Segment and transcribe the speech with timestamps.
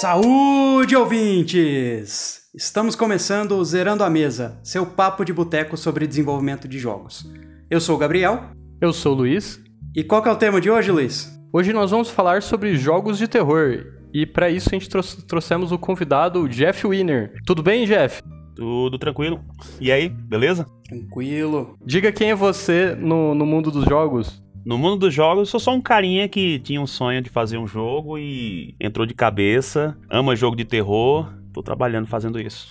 [0.00, 2.48] Saúde, ouvintes!
[2.54, 7.30] Estamos começando o Zerando a Mesa, seu papo de boteco sobre desenvolvimento de jogos.
[7.68, 8.44] Eu sou o Gabriel.
[8.80, 9.62] Eu sou o Luiz.
[9.94, 11.30] E qual que é o tema de hoje, Luiz?
[11.52, 13.84] Hoje nós vamos falar sobre jogos de terror.
[14.10, 14.88] E para isso a gente
[15.28, 17.34] trouxemos o convidado Jeff Winner.
[17.44, 18.22] Tudo bem, Jeff?
[18.56, 19.44] Tudo tranquilo.
[19.78, 20.64] E aí, beleza?
[20.88, 21.76] Tranquilo.
[21.84, 24.42] Diga quem é você no, no mundo dos jogos.
[24.64, 27.56] No mundo dos jogos, eu sou só um carinha que tinha um sonho de fazer
[27.56, 32.68] um jogo e entrou de cabeça, ama jogo de terror, tô trabalhando fazendo isso.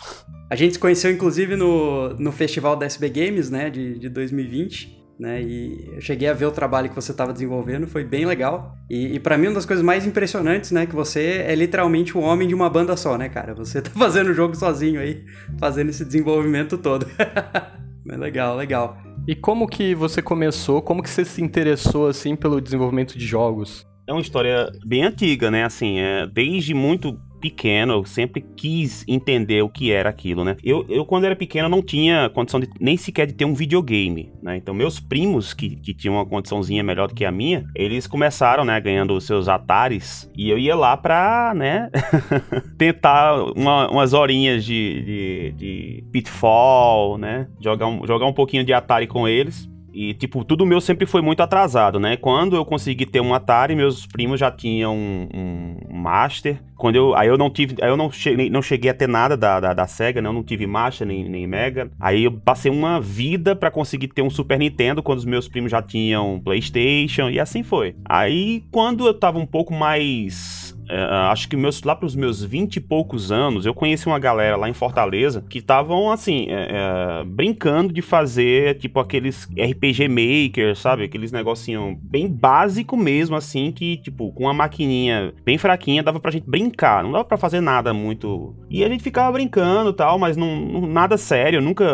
[0.49, 4.99] A gente se conheceu, inclusive, no, no festival da SB Games, né, de, de 2020.
[5.19, 8.77] Né, e eu cheguei a ver o trabalho que você estava desenvolvendo, foi bem legal.
[8.89, 12.21] E, e para mim, uma das coisas mais impressionantes, né, que você é literalmente o
[12.21, 13.53] homem de uma banda só, né, cara?
[13.53, 15.25] Você tá fazendo o jogo sozinho aí,
[15.59, 17.05] fazendo esse desenvolvimento todo.
[18.09, 19.08] é legal, legal.
[19.27, 20.81] E como que você começou?
[20.81, 23.85] Como que você se interessou assim pelo desenvolvimento de jogos?
[24.07, 25.63] É uma história bem antiga, né?
[25.63, 30.55] Assim, é, desde muito pequeno, eu sempre quis entender o que era aquilo, né?
[30.63, 34.31] Eu, eu quando era pequeno, não tinha condição de, nem sequer de ter um videogame,
[34.41, 34.57] né?
[34.57, 38.63] Então, meus primos, que, que tinham uma condiçãozinha melhor do que a minha, eles começaram,
[38.65, 41.89] né, ganhando os seus Ataris, e eu ia lá pra, né,
[42.77, 47.47] tentar uma, umas horinhas de, de, de Pitfall, né?
[47.59, 49.69] Jogar um, jogar um pouquinho de Atari com eles.
[49.93, 52.15] E, tipo, tudo meu sempre foi muito atrasado, né?
[52.17, 56.61] Quando eu consegui ter um Atari, meus primos já tinham um, um Master.
[56.75, 59.35] Quando eu, aí eu não tive, aí eu não cheguei, não cheguei a ter nada
[59.35, 60.29] da, da, da Sega, né?
[60.29, 61.91] Eu não tive Master nem, nem Mega.
[61.99, 65.71] Aí eu passei uma vida para conseguir ter um Super Nintendo quando os meus primos
[65.71, 67.95] já tinham PlayStation e assim foi.
[68.05, 72.77] Aí quando eu tava um pouco mais Uh, acho que meus, lá pros meus vinte
[72.77, 77.93] e poucos anos, eu conheci uma galera lá em Fortaleza que estavam, assim, uh, brincando
[77.93, 81.03] de fazer, tipo, aqueles RPG Maker, sabe?
[81.03, 86.31] Aqueles negocinho bem básico mesmo, assim, que, tipo, com uma maquininha bem fraquinha dava pra
[86.31, 87.03] gente brincar.
[87.03, 88.55] Não dava pra fazer nada muito...
[88.69, 91.61] E a gente ficava brincando tal, mas não, não nada sério.
[91.61, 91.85] Nunca,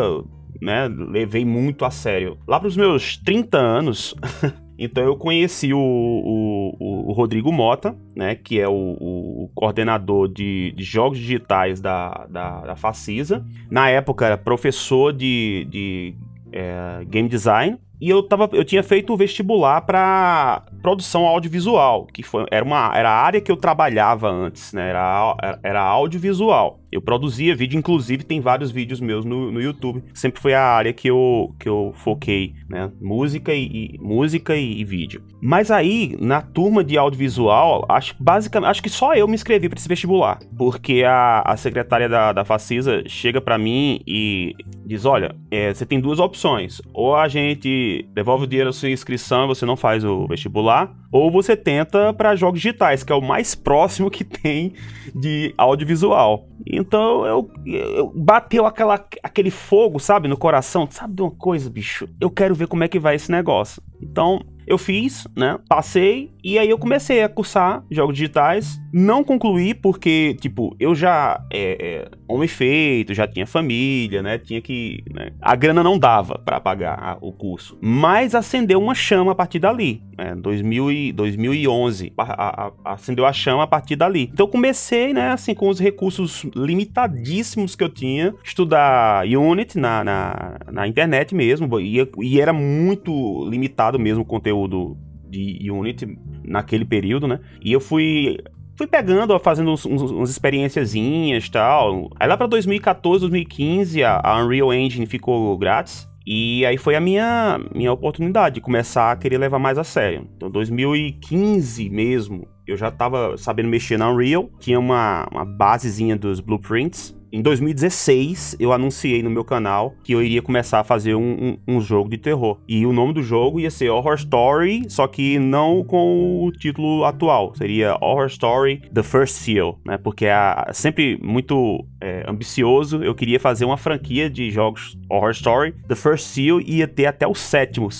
[0.60, 2.38] né, levei muito a sério.
[2.48, 4.14] Lá pros meus 30 anos...
[4.78, 10.72] Então eu conheci o, o, o, Rodrigo Mota, né, que é o, o coordenador de,
[10.72, 13.44] de, jogos digitais da, da, da Facisa.
[13.70, 16.14] Na época era professor de, de
[16.52, 22.22] é, game design e eu, tava, eu tinha feito o vestibular para produção audiovisual, que
[22.22, 24.90] foi, era, uma, era a área que eu trabalhava antes, né?
[24.90, 26.78] Era, era audiovisual.
[26.96, 30.02] Eu produzia vídeo, inclusive tem vários vídeos meus no, no YouTube.
[30.14, 32.90] Sempre foi a área que eu, que eu foquei, né?
[32.98, 35.22] Música e, e música e, e, vídeo.
[35.38, 39.78] Mas aí, na turma de audiovisual, acho, basicamente, acho que só eu me inscrevi para
[39.78, 40.38] esse vestibular.
[40.56, 44.54] Porque a, a secretária da, da Facisa chega para mim e
[44.86, 46.80] diz: Olha, é, você tem duas opções.
[46.94, 50.96] Ou a gente devolve o dinheiro da sua inscrição e você não faz o vestibular,
[51.10, 54.72] ou você tenta para jogos digitais, que é o mais próximo que tem
[55.14, 56.48] de audiovisual.
[56.66, 60.88] Então eu, eu bateu aquela, aquele fogo, sabe, no coração.
[60.90, 62.08] Sabe de uma coisa, bicho?
[62.20, 63.82] Eu quero ver como é que vai esse negócio.
[64.00, 65.58] Então eu fiz, né?
[65.68, 68.80] Passei e aí eu comecei a cursar jogos digitais.
[68.92, 74.38] Não concluí porque, tipo, eu já é, é homem feito, já tinha família, né?
[74.38, 75.02] Tinha que.
[75.12, 75.32] Né?
[75.42, 77.76] A grana não dava para pagar o curso.
[77.82, 80.00] Mas acendeu uma chama a partir dali.
[80.16, 80.36] Né?
[80.36, 82.12] 2000 e, 2011.
[82.16, 84.30] A, a, acendeu a chama a partir dali.
[84.32, 90.58] Então comecei, né, assim, com os recursos limitadíssimos que eu tinha, estudar Unity na, na,
[90.70, 91.80] na internet mesmo.
[91.80, 94.96] E, e era muito limitado mesmo o conteúdo
[95.28, 97.40] de Unity naquele período, né?
[97.62, 98.38] E eu fui
[98.76, 102.10] fui pegando, fazendo uns, uns, umas experienciazinhas e tal.
[102.20, 106.06] Aí lá pra 2014, 2015, a, a Unreal Engine ficou grátis.
[106.26, 110.26] E aí foi a minha, minha oportunidade de começar a querer levar mais a sério.
[110.36, 116.40] Então, 2015 mesmo, eu já tava sabendo mexer na Unreal, tinha uma, uma basezinha dos
[116.40, 121.58] blueprints, em 2016, eu anunciei no meu canal que eu iria começar a fazer um,
[121.68, 122.56] um, um, jogo de terror.
[122.66, 127.04] E o nome do jogo ia ser Horror Story, só que não com o título
[127.04, 127.54] atual.
[127.54, 129.98] Seria Horror Story The First Seal, né?
[129.98, 133.02] Porque é sempre muito é, ambicioso.
[133.02, 135.74] Eu queria fazer uma franquia de jogos Horror Story.
[135.86, 137.90] The First Seal ia ter até o sétimo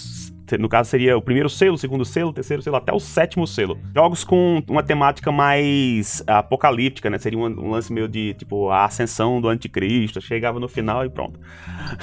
[0.58, 3.46] no caso, seria o primeiro selo, o segundo selo, o terceiro selo, até o sétimo
[3.46, 3.78] selo.
[3.94, 7.18] Jogos com uma temática mais apocalíptica, né?
[7.18, 10.20] Seria um, um lance meio de, tipo, a ascensão do anticristo.
[10.20, 11.40] Chegava no final e pronto.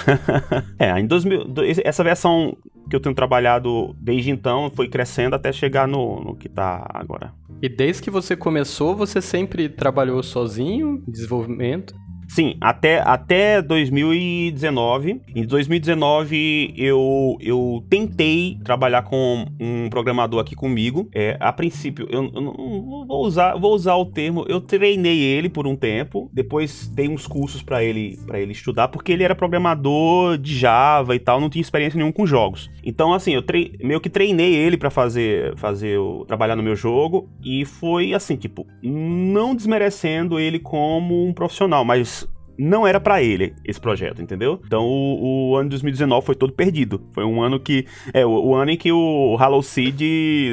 [0.77, 1.45] é, em 2000,
[1.83, 2.57] essa versão
[2.89, 7.33] que eu tenho trabalhado desde então foi crescendo até chegar no, no que tá agora.
[7.61, 11.95] E desde que você começou, você sempre trabalhou sozinho, desenvolvimento?
[12.27, 15.21] Sim, até, até 2019.
[15.35, 21.09] Em 2019 eu, eu tentei trabalhar com um programador aqui comigo.
[21.13, 24.45] É, a princípio, eu, eu não vou usar, vou usar o termo.
[24.47, 26.29] Eu treinei ele por um tempo.
[26.33, 31.15] Depois dei uns cursos para ele para ele estudar, porque ele era programador de Java
[31.15, 32.69] e tal, não tinha experiência nenhuma com jogos.
[32.83, 33.43] Então, assim, eu
[33.83, 37.29] meio que treinei ele para fazer, fazer o, trabalhar no meu jogo.
[37.43, 42.22] E foi assim, tipo, não desmerecendo ele como um profissional, mas
[42.57, 44.59] não era para ele esse projeto, entendeu?
[44.65, 47.01] Então o, o, ano de 2019 foi todo perdido.
[47.11, 47.85] Foi um ano que.
[48.13, 50.01] É, o, o, ano em que o Halo Seed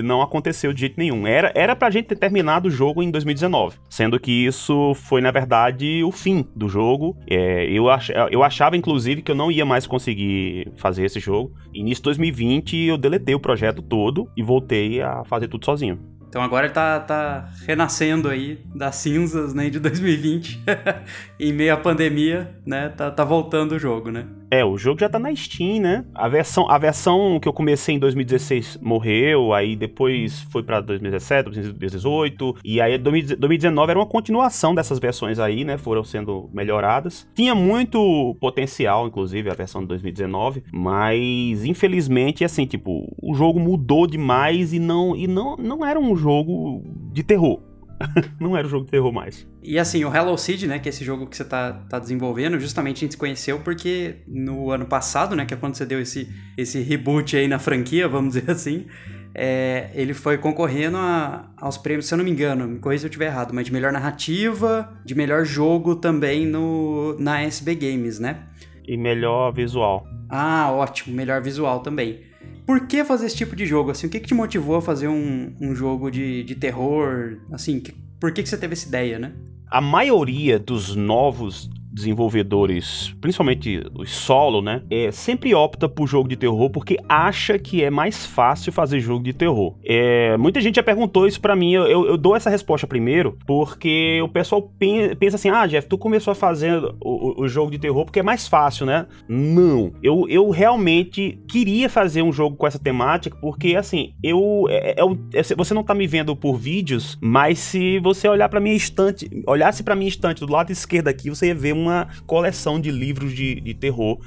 [0.04, 1.26] não aconteceu de jeito nenhum.
[1.26, 3.76] Era, era pra gente ter terminado o jogo em 2019.
[3.88, 7.16] Sendo que isso foi, na verdade, o fim do jogo.
[7.28, 11.52] É, eu, ach, eu achava, inclusive, que eu não ia mais conseguir fazer esse jogo.
[11.72, 15.98] Início de 2020 eu deletei o projeto todo e voltei a fazer tudo sozinho.
[16.30, 20.62] Então agora ele tá, tá renascendo aí das cinzas né, de 2020,
[21.40, 22.88] em meio à pandemia, né?
[22.90, 24.24] Tá, tá voltando o jogo, né?
[24.50, 26.04] É, o jogo já tá na Steam, né?
[26.12, 31.44] A versão, a versão que eu comecei em 2016 morreu, aí depois foi pra 2017,
[31.44, 35.78] 2018, e aí 2019 era uma continuação dessas versões aí, né?
[35.78, 37.28] Foram sendo melhoradas.
[37.32, 44.04] Tinha muito potencial, inclusive, a versão de 2019, mas infelizmente, assim, tipo, o jogo mudou
[44.06, 46.82] demais e não, e não, não era um jogo
[47.12, 47.69] de terror.
[48.40, 49.46] não era um jogo de terror mais.
[49.62, 52.58] E assim, o Hello Seed, né, que é esse jogo que você tá, tá desenvolvendo,
[52.58, 56.00] justamente a gente se conheceu porque no ano passado, né, que é quando você deu
[56.00, 58.86] esse, esse reboot aí na franquia, vamos dizer assim,
[59.34, 63.06] é, ele foi concorrendo a, aos prêmios, se eu não me engano, me corrija se
[63.06, 68.18] eu estiver errado, mas de melhor narrativa, de melhor jogo também no, na SB Games,
[68.18, 68.46] né?
[68.86, 70.06] E melhor visual.
[70.28, 72.29] Ah, ótimo, melhor visual também.
[72.66, 73.90] Por que fazer esse tipo de jogo?
[73.90, 77.38] Assim, o que, que te motivou a fazer um, um jogo de, de terror?
[77.52, 79.32] Assim, que, por que, que você teve essa ideia, né?
[79.66, 86.36] A maioria dos novos desenvolvedores, principalmente os solo, né, é, sempre opta por jogo de
[86.36, 89.74] terror porque acha que é mais fácil fazer jogo de terror.
[89.84, 94.20] É, muita gente já perguntou isso para mim, eu, eu, dou essa resposta primeiro, porque
[94.22, 94.70] o pessoal
[95.18, 98.22] pensa assim, ah, Jeff, tu começou a fazer o, o, jogo de terror porque é
[98.22, 99.06] mais fácil, né?
[99.28, 104.96] Não, eu, eu realmente queria fazer um jogo com essa temática porque, assim, eu, é,
[105.00, 108.76] é, é você não tá me vendo por vídeos, mas se você olhar para minha
[108.76, 112.90] estante, olhasse para minha estante do lado esquerdo aqui, você ia ver uma coleção de
[112.90, 114.18] livros de, de terror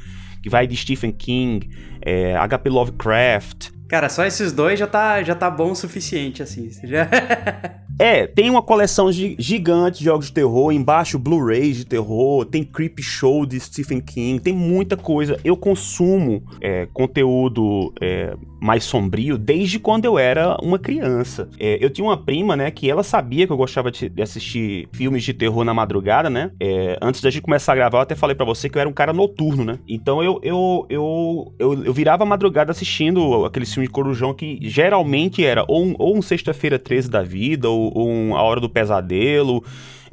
[0.42, 1.70] que vai de Stephen King,
[2.02, 2.70] é, H.P.
[2.70, 3.70] Lovecraft.
[3.88, 6.70] Cara, só esses dois já tá, já tá bom o suficiente, assim.
[6.84, 7.08] Já...
[8.00, 13.00] É, tem uma coleção gigante de jogos de terror, embaixo Blu-rays de terror, tem Creep
[13.00, 15.40] Show de Stephen King, tem muita coisa.
[15.44, 21.50] Eu consumo é, conteúdo é, mais sombrio desde quando eu era uma criança.
[21.60, 25.22] É, eu tinha uma prima, né, que ela sabia que eu gostava de, assistir filmes
[25.22, 26.52] de terror na madrugada, né?
[26.62, 28.90] É, antes da gente começar a gravar, eu até falei para você que eu era
[28.90, 29.80] um cara noturno, né?
[29.86, 34.58] Então eu, eu, eu, eu, eu virava a madrugada assistindo aquele filme de corujão que
[34.62, 38.70] geralmente era ou um, ou um Sexta-feira 13 da vida, ou um A Hora do
[38.70, 39.62] Pesadelo,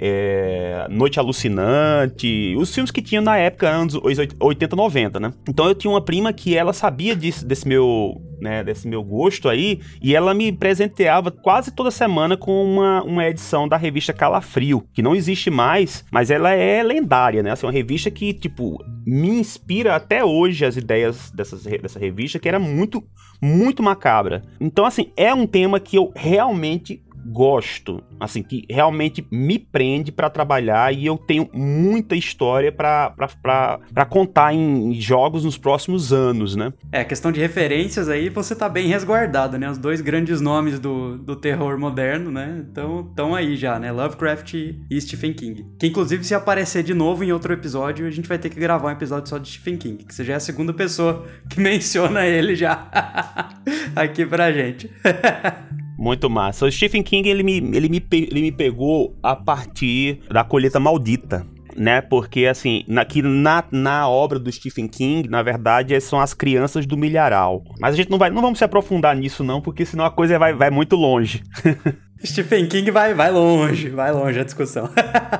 [0.03, 3.95] é, Noite Alucinante, os filmes que tinham na época, anos
[4.41, 5.35] 80, 90, né?
[5.47, 9.47] Então eu tinha uma prima que ela sabia disso, desse meu, né, desse meu gosto
[9.47, 14.83] aí, e ela me presenteava quase toda semana com uma, uma edição da revista Calafrio,
[14.95, 17.51] que não existe mais, mas ela é lendária, né?
[17.51, 22.49] Assim, uma revista que, tipo, me inspira até hoje as ideias dessas, dessa revista, que
[22.49, 23.05] era muito,
[23.43, 24.43] muito macabra.
[24.59, 30.31] Então, assim, é um tema que eu realmente gosto, assim, que realmente me prende para
[30.31, 36.73] trabalhar e eu tenho muita história para contar em jogos nos próximos anos, né?
[36.93, 39.71] É, questão de referências aí, você tá bem resguardado, né?
[39.71, 42.65] Os dois grandes nomes do, do terror moderno, né?
[42.71, 43.93] Então, estão aí já, né?
[43.93, 45.67] Lovecraft e Stephen King.
[45.79, 48.89] Que inclusive se aparecer de novo em outro episódio, a gente vai ter que gravar
[48.89, 52.27] um episódio só de Stephen King, que você já é a segunda pessoa que menciona
[52.27, 52.89] ele já
[53.95, 54.91] aqui pra gente.
[56.01, 56.65] Muito massa.
[56.65, 61.47] O Stephen King, ele me, ele, me, ele me pegou a partir da colheita maldita
[61.77, 62.01] né?
[62.01, 66.85] Porque, assim, na, que na, na obra do Stephen King, na verdade, são as crianças
[66.85, 67.65] do milharal.
[67.81, 70.39] Mas a gente não vai, não vamos se aprofundar nisso, não, porque senão a coisa
[70.39, 71.43] vai, vai muito longe.
[72.25, 74.91] Stephen King vai, vai longe, vai longe a discussão.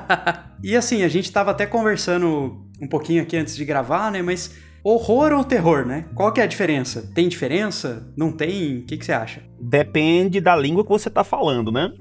[0.63, 4.23] e assim, a gente tava até conversando um pouquinho aqui antes de gravar, né?
[4.23, 6.05] Mas Horror ou terror, né?
[6.15, 7.07] Qual que é a diferença?
[7.13, 8.11] Tem diferença?
[8.17, 8.79] Não tem?
[8.79, 9.43] O que, que você acha?
[9.59, 11.91] Depende da língua que você tá falando, né?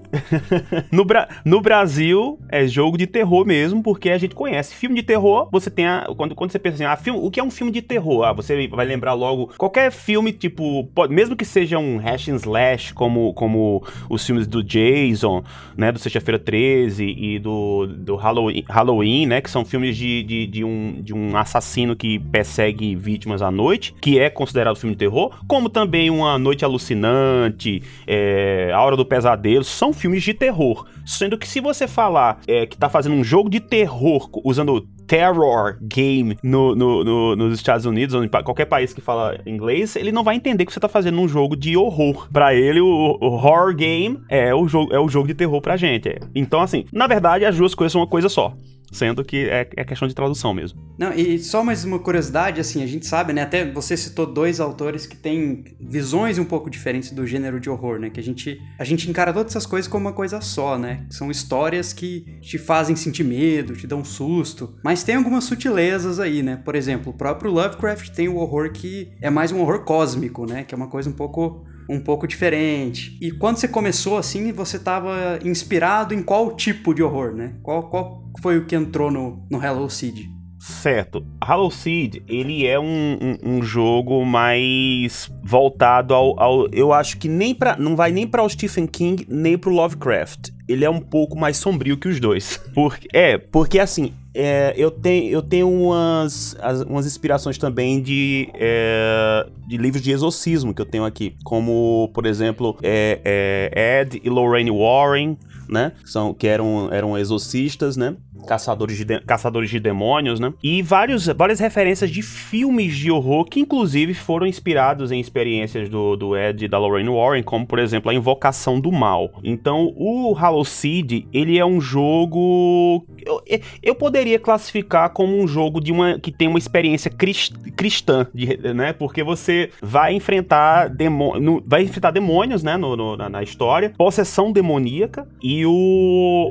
[0.91, 4.75] no, Bra no Brasil, é jogo de terror mesmo, porque a gente conhece.
[4.75, 6.07] Filme de terror, você tem a.
[6.17, 8.25] Quando, quando você pensa assim, ah, filme, o que é um filme de terror?
[8.25, 9.53] Ah, você vai lembrar logo.
[9.59, 10.85] Qualquer filme, tipo.
[10.95, 15.45] Pode, mesmo que seja um hash and slash, como, como os filmes do Jason,
[15.77, 15.93] né?
[15.93, 19.43] Do Sexta-feira 13 e do, do Halloween, Halloween, né?
[19.43, 23.95] Que são filmes de, de, de, um, de um assassino que persegue vítimas à noite,
[24.01, 29.05] que é considerado filme de terror, como também uma noite alucinante é, A Hora do
[29.05, 30.87] Pesadelo, são filmes de terror.
[31.05, 35.77] Sendo que se você falar é, que tá fazendo um jogo de terror usando terror
[35.83, 40.13] game no, no, no, nos Estados Unidos, ou em qualquer país que fala inglês, ele
[40.13, 42.29] não vai entender que você tá fazendo um jogo de horror.
[42.33, 45.77] Para ele, o, o, horror game é o, jogo, é o jogo de terror pra
[45.77, 46.09] gente.
[46.09, 46.21] É.
[46.33, 48.55] Então, assim, na verdade, as duas coisas são uma coisa só
[48.91, 50.81] sendo que é, é questão de tradução mesmo.
[50.99, 54.61] Não, e só mais uma curiosidade, assim, a gente sabe, né, até você citou dois
[54.61, 58.61] autores que têm visões um pouco diferentes do gênero de horror, né, que a gente,
[58.79, 62.59] a gente encara todas essas coisas como uma coisa só, né, são histórias que te
[62.59, 67.17] fazem sentir medo, te dão susto, mas tem algumas sutilezas aí, né, por exemplo, o
[67.17, 70.89] próprio Lovecraft tem o horror que é mais um horror cósmico, né, que é uma
[70.89, 73.19] coisa um pouco um pouco diferente.
[73.21, 77.57] E quando você começou assim, você estava inspirado em qual tipo de horror, né?
[77.63, 80.40] Qual, qual foi o que entrou no, no Hello Seed?
[80.61, 81.25] Certo.
[81.43, 87.29] Hollow Seed, ele é um, um, um, jogo mais voltado ao, ao, Eu acho que
[87.29, 90.51] nem pra, não vai nem para o Stephen King, nem para o Lovecraft.
[90.69, 92.61] Ele é um pouco mais sombrio que os dois.
[92.75, 98.49] Porque, é, porque assim, é, eu, tenho, eu tenho umas, as, umas inspirações também de,
[98.55, 101.35] é, de livros de exorcismo que eu tenho aqui.
[101.43, 105.37] Como, por exemplo, é, é Ed e Lorraine Warren,
[105.69, 105.93] né?
[106.05, 108.15] São, que eram, eram exorcistas, né?
[108.47, 110.53] Caçadores de, de, Caçadores de Demônios, né?
[110.63, 116.17] E vários, várias referências de filmes de horror que, inclusive, foram inspirados em experiências do,
[116.17, 119.31] do Ed e da Lorraine Warren, como, por exemplo, a Invocação do Mal.
[119.43, 123.05] Então, o Hollow Seed, ele é um jogo...
[123.25, 123.43] Eu,
[123.83, 128.57] eu poderia classificar como um jogo de uma que tem uma experiência crist, cristã, de,
[128.75, 128.93] né?
[128.93, 132.77] Porque você vai enfrentar, demônio, vai enfrentar demônios, né?
[132.77, 133.93] No, no, na, na história.
[133.97, 135.29] Possessão demoníaca.
[135.43, 135.71] E o,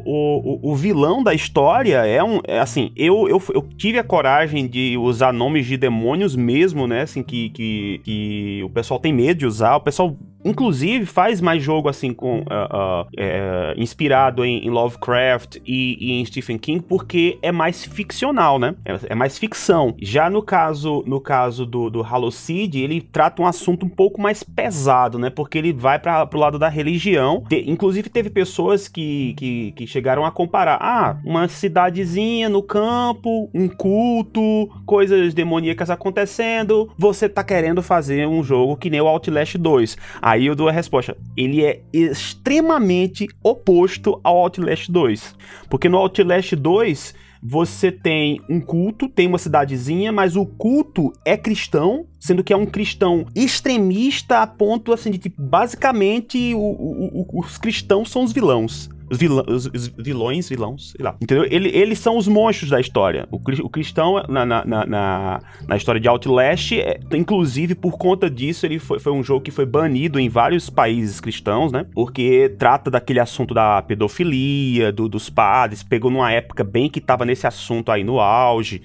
[0.05, 2.39] o, o vilão da história é um.
[2.45, 7.01] É, assim, eu, eu, eu tive a coragem de usar nomes de demônios mesmo, né?
[7.01, 9.75] Assim, que, que, que o pessoal tem medo de usar.
[9.75, 15.57] O pessoal Inclusive, faz mais jogo assim com uh, uh, é, inspirado em, em Lovecraft
[15.65, 18.75] e, e, em Stephen King, porque é mais ficcional, né?
[18.85, 19.95] É, é, mais ficção.
[20.01, 24.43] Já no caso no caso do, do Seed, ele trata um assunto um pouco mais
[24.43, 25.29] pesado, né?
[25.29, 27.43] Porque ele vai para pro lado da religião.
[27.65, 30.77] Inclusive, teve pessoas que, que, que chegaram a comparar.
[30.81, 36.89] Ah, uma cidadezinha no campo, um culto, coisas demoníacas acontecendo.
[36.97, 39.97] Você tá querendo fazer um jogo que nem o Outlast 2
[40.29, 41.17] Aí eu dou a resposta.
[41.35, 45.35] Ele é extremamente oposto ao Outlast 2.
[45.67, 51.35] Porque no Outlast 2 você tem um culto, tem uma cidadezinha, mas o culto é
[51.35, 57.25] cristão, sendo que é um cristão extremista a ponto assim de tipo, basicamente o, o,
[57.27, 58.87] o, os cristãos são os vilões.
[59.09, 61.15] Os, os, os vilões, vilões, sei lá.
[61.21, 61.45] Entendeu?
[61.49, 63.27] Ele, eles são os monstros da história.
[63.31, 68.65] O, o cristão, na, na, na, na, história de Outlast, é, inclusive por conta disso,
[68.65, 71.85] ele foi, foi um jogo que foi banido em vários países cristãos, né?
[71.93, 75.83] Porque trata daquele assunto da pedofilia, do, dos padres.
[75.83, 78.81] Pegou numa época bem que tava nesse assunto aí no auge.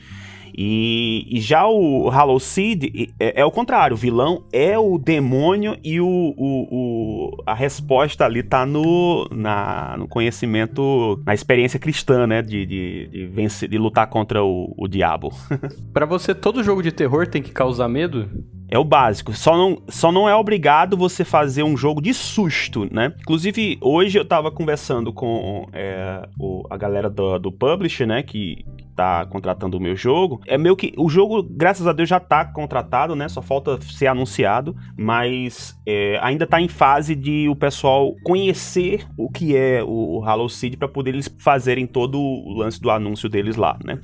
[0.56, 5.76] E, e, já o Hollow Seed é, é, o contrário, o vilão é o demônio
[5.82, 12.26] e o, o, o, a resposta ali tá no, na, no conhecimento, na experiência cristã,
[12.26, 12.40] né?
[12.40, 15.32] De, de, de, vencer, de lutar contra o, o diabo.
[15.92, 18.28] para você, todo jogo de terror tem que causar medo?
[18.74, 19.32] É o básico.
[19.32, 23.14] Só não, só não é obrigado você fazer um jogo de susto, né?
[23.20, 28.20] Inclusive, hoje eu tava conversando com é, o, a galera do, do publisher, né?
[28.24, 28.64] Que,
[28.94, 30.40] tá contratando o meu jogo.
[30.46, 30.92] É meio que.
[30.96, 33.28] O jogo, graças a Deus, já tá contratado, né?
[33.28, 34.74] Só falta ser anunciado.
[34.96, 40.48] Mas é, ainda tá em fase de o pessoal conhecer o que é o, Hollow
[40.48, 43.98] Seed pra poder eles fazerem todo o lance do anúncio deles lá, né?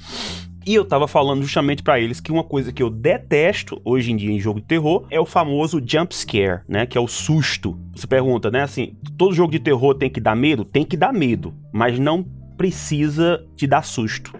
[0.66, 4.16] E eu tava falando justamente para eles que uma coisa que eu detesto hoje em
[4.16, 6.84] dia em jogo de terror é o famoso jump scare, né?
[6.84, 7.78] Que é o susto.
[7.94, 8.62] Você pergunta, né?
[8.62, 10.64] Assim, todo jogo de terror tem que dar medo?
[10.64, 12.22] Tem que dar medo, mas não
[12.56, 14.34] precisa te dar susto,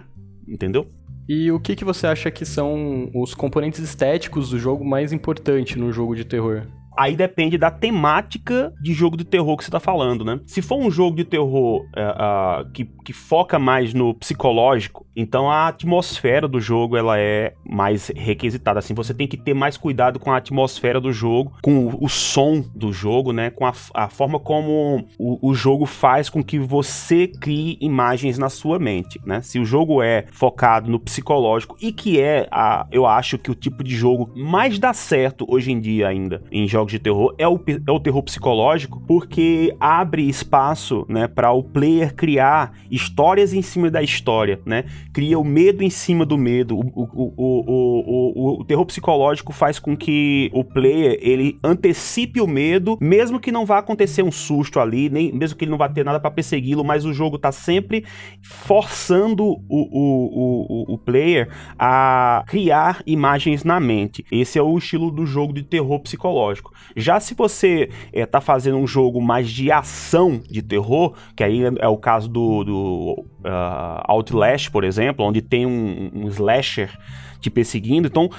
[0.47, 0.87] entendeu?
[1.27, 5.77] E o que, que você acha que são os componentes estéticos do jogo mais importante
[5.77, 6.67] no jogo de terror?
[7.01, 10.39] Aí depende da temática de jogo de terror que você tá falando, né?
[10.45, 15.49] Se for um jogo de terror uh, uh, que, que foca mais no psicológico, Então
[15.49, 18.77] a atmosfera do jogo ela é mais requisitada.
[18.77, 22.07] Assim, você tem que ter mais cuidado com a atmosfera do jogo, com o, o
[22.07, 23.49] som do jogo, né?
[23.49, 28.49] Com a, a forma como o, o, jogo faz com que você crie imagens na
[28.49, 29.41] sua mente, né?
[29.41, 33.55] Se o jogo é focado no psicológico e que é, a, eu acho que o
[33.55, 37.47] tipo de jogo mais dá certo hoje em dia ainda em jogos de terror é
[37.47, 43.61] o, é o terror psicológico, porque abre espaço, né, para o player criar histórias em
[43.61, 44.85] cima da história, né?
[45.13, 46.77] cria o medo em cima do medo.
[46.77, 52.97] O, o, o, o, terror psicológico faz com que o player ele antecipe o medo,
[52.99, 56.05] mesmo que não vá acontecer um susto ali, nem mesmo que ele não vá ter
[56.05, 58.05] nada para persegui-lo, mas o jogo tá sempre
[58.41, 64.25] forçando o, o, o, o player a criar imagens na mente.
[64.31, 66.70] Esse é o estilo do jogo de terror psicológico.
[66.95, 71.63] Já se você é, tá fazendo um jogo mais de ação de terror, que aí
[71.63, 76.91] é, é o caso do, do uh, Outlast, por exemplo, onde tem um, um slasher
[77.39, 78.07] te perseguindo.
[78.07, 78.29] Então,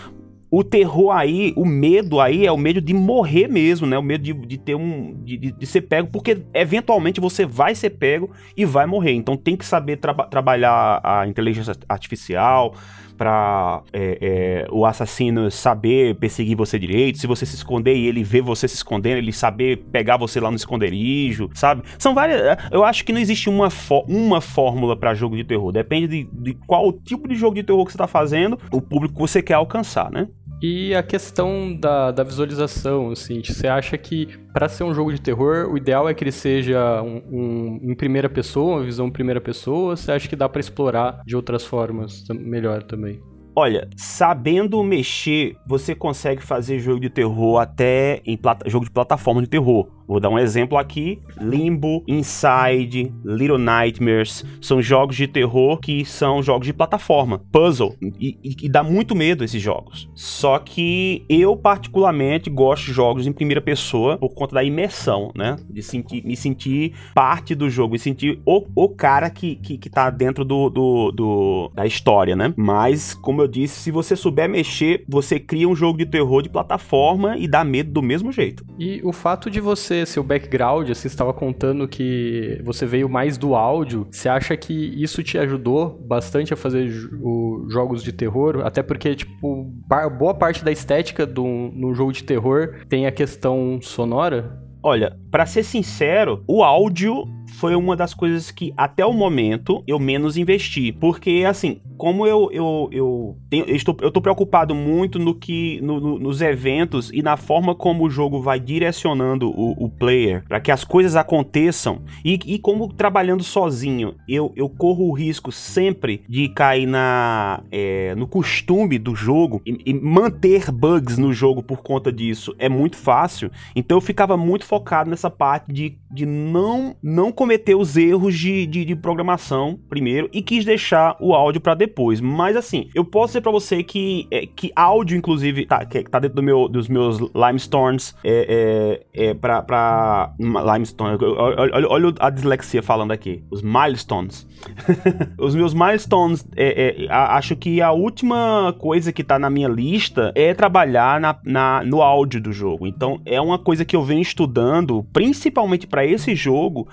[0.55, 3.97] o terror aí, o medo aí é o medo de morrer mesmo, né?
[3.97, 5.15] O medo de, de ter um.
[5.25, 9.12] De, de, ser pego, porque eventualmente você vai ser pego e vai morrer.
[9.12, 12.75] Então tem que saber tra trabalhar a inteligência artificial,
[13.23, 18.25] para é, é, o assassino saber perseguir você direito, se você se esconder e ele
[18.25, 21.85] vê você se escondendo, ele saber pegar você lá no esconderijo, sabe?
[22.00, 22.41] São várias.
[22.41, 23.69] É, eu acho que não existe uma,
[24.09, 25.71] uma fórmula para jogo de terror.
[25.71, 29.14] Depende de, de qual tipo de jogo de terror que você tá fazendo, o público
[29.14, 30.26] que você quer alcançar, né?
[30.62, 35.21] E a questão da, da visualização, assim, você acha que para ser um jogo de
[35.21, 39.11] terror, o ideal é que ele seja um, um, em primeira pessoa, uma visão em
[39.11, 43.21] primeira pessoa, ou você acha que dá para explorar de outras formas melhor também?
[43.54, 49.49] Olha, sabendo mexer, você consegue fazer jogo de terror até em jogo de plataforma de
[49.49, 49.90] terror.
[50.12, 56.42] Vou dar um exemplo aqui: Limbo, Inside, Little Nightmares são jogos de terror que são
[56.42, 60.11] jogos de plataforma, puzzle, e, e, e, dá muito medo esses jogos.
[60.14, 65.57] Só que eu, particularmente, gosto de jogos em primeira pessoa por conta da imersão, né?
[65.71, 69.88] De sentir, me sentir parte do jogo, me sentir o, o cara que, que, que
[69.88, 72.52] tá dentro do, do, do, da história, né?
[72.54, 76.50] Mas, como eu disse, se você souber mexer, você cria um jogo de terror de
[76.50, 78.62] plataforma e dá medo do mesmo jeito.
[78.78, 83.54] E o fato de você seu background, você estava contando que você veio mais do
[83.54, 86.90] áudio, você acha que isso te ajudou bastante a fazer
[87.21, 88.62] o, jogos de terror?
[88.64, 89.73] Até porque, tipo,
[90.18, 94.61] boa parte da estética do, no jogo de terror tem a questão sonora?
[94.85, 99.99] Olha, para ser sincero, o áudio foi uma das coisas que até o momento eu
[99.99, 105.19] menos investi, porque assim, como eu eu, eu, tenho, eu estou eu tô preocupado muito
[105.19, 109.85] no que no, no, nos eventos e na forma como o jogo vai direcionando o,
[109.85, 115.09] o player para que as coisas aconteçam e, e como trabalhando sozinho, eu, eu corro
[115.09, 121.19] o risco sempre de cair na é, no costume do jogo e, e manter bugs
[121.19, 123.51] no jogo por conta disso é muito fácil.
[123.75, 128.64] Então eu ficava muito focado nessa parte de, de não, não cometer os erros de,
[128.66, 132.20] de, de programação primeiro e quis deixar o áudio para depois.
[132.20, 136.20] Mas assim, eu posso dizer para você que, é, que áudio, inclusive, tá, que tá
[136.20, 142.31] dentro do meu, dos meus Limestones, é, é, é pra, pra Limestone, olha, olha a
[142.31, 144.46] dislexia falando aqui, os Milestones.
[145.37, 150.31] os meus Milestones, é, é, acho que a última coisa que tá na minha lista
[150.37, 152.87] é trabalhar na, na, no áudio do jogo.
[152.87, 156.87] Então, é uma coisa que eu venho estudando principalmente para esse jogo,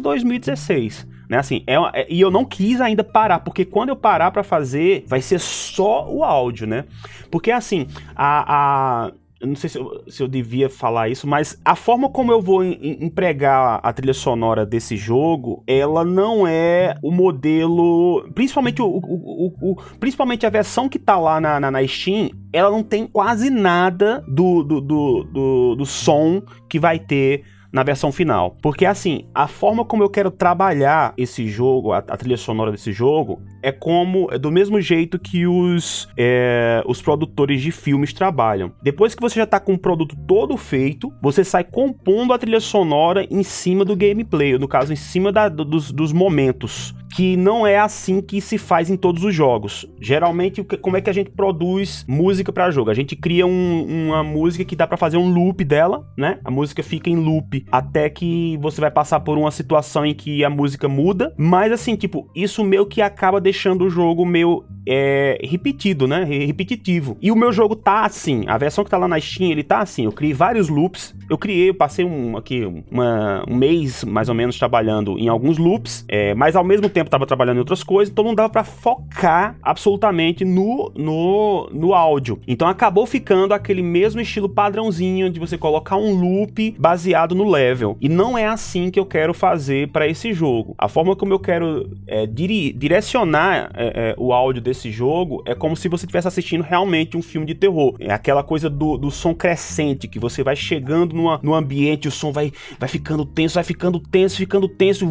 [0.00, 1.06] 2016.
[1.28, 4.44] Né, assim, é, é, e eu não quis ainda parar, porque quando eu parar para
[4.44, 6.84] fazer, vai ser só o áudio, né?
[7.32, 11.60] Porque assim, a, a eu não sei se eu, se eu, devia falar isso, mas
[11.64, 16.96] a forma como eu vou em, empregar a trilha sonora desse jogo, ela não é
[17.02, 18.26] o modelo.
[18.34, 22.70] Principalmente o, o, o principalmente a versão que tá lá na, na, na, Steam, ela
[22.70, 27.44] não tem quase nada do, do, do, do, do som que vai ter
[27.76, 28.56] na versão final.
[28.62, 32.90] Porque assim, a forma como eu quero trabalhar esse jogo, a, a trilha sonora desse
[32.90, 38.72] jogo, é como é do mesmo jeito que os, é, os produtores de filmes trabalham.
[38.82, 42.60] Depois que você já tá com o produto todo feito, você sai compondo a trilha
[42.60, 47.66] sonora em cima do gameplay, no caso, em cima da, dos, dos momentos que não
[47.66, 49.86] é assim que se faz em todos os jogos.
[50.00, 52.90] Geralmente, como é que a gente produz música para jogo?
[52.90, 56.38] A gente cria um, uma música que dá para fazer um loop dela, né?
[56.44, 60.44] A música fica em loop até que você vai passar por uma situação em que
[60.44, 61.34] a música muda.
[61.36, 66.22] Mas assim, tipo, isso meio que acaba deixando o jogo meio é, repetido, né?
[66.24, 67.16] Repetitivo.
[67.20, 68.44] E o meu jogo tá assim.
[68.46, 70.04] A versão que tá lá na Steam, ele tá assim.
[70.04, 71.14] Eu criei vários loops.
[71.28, 75.58] Eu criei, eu passei um aqui uma, um mês mais ou menos trabalhando em alguns
[75.58, 76.04] loops.
[76.08, 79.58] É, mas ao mesmo tempo tava trabalhando em outras coisas, então não dava para focar
[79.62, 82.40] absolutamente no, no, no áudio.
[82.48, 87.98] Então acabou ficando aquele mesmo estilo padrãozinho de você colocar um loop baseado no level.
[88.00, 90.74] E não é assim que eu quero fazer para esse jogo.
[90.78, 95.54] A forma como eu quero é, dire direcionar é, é, o áudio desse jogo é
[95.54, 97.94] como se você estivesse assistindo realmente um filme de terror.
[98.00, 102.10] É aquela coisa do, do som crescente, que você vai chegando numa, no ambiente, o
[102.10, 105.06] som vai, vai ficando tenso, vai ficando tenso, ficando tenso,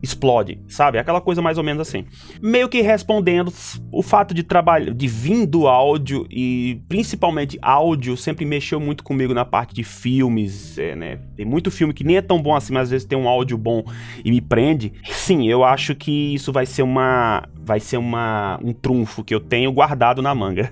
[0.00, 0.98] explode, sabe?
[0.98, 2.04] Aquela coisa mais ou menos assim.
[2.40, 3.52] Meio que respondendo,
[3.90, 9.32] o fato de trabalhar, de vir do áudio e principalmente áudio sempre mexeu muito comigo
[9.32, 11.18] na parte de filmes, é, né?
[11.34, 13.56] Tem muito filme que nem é tão bom assim, mas às vezes tem um áudio
[13.56, 13.82] bom
[14.24, 14.92] e me prende.
[15.04, 19.40] Sim, eu acho que isso vai ser uma vai ser uma um trunfo que eu
[19.40, 20.70] tenho guardado na manga.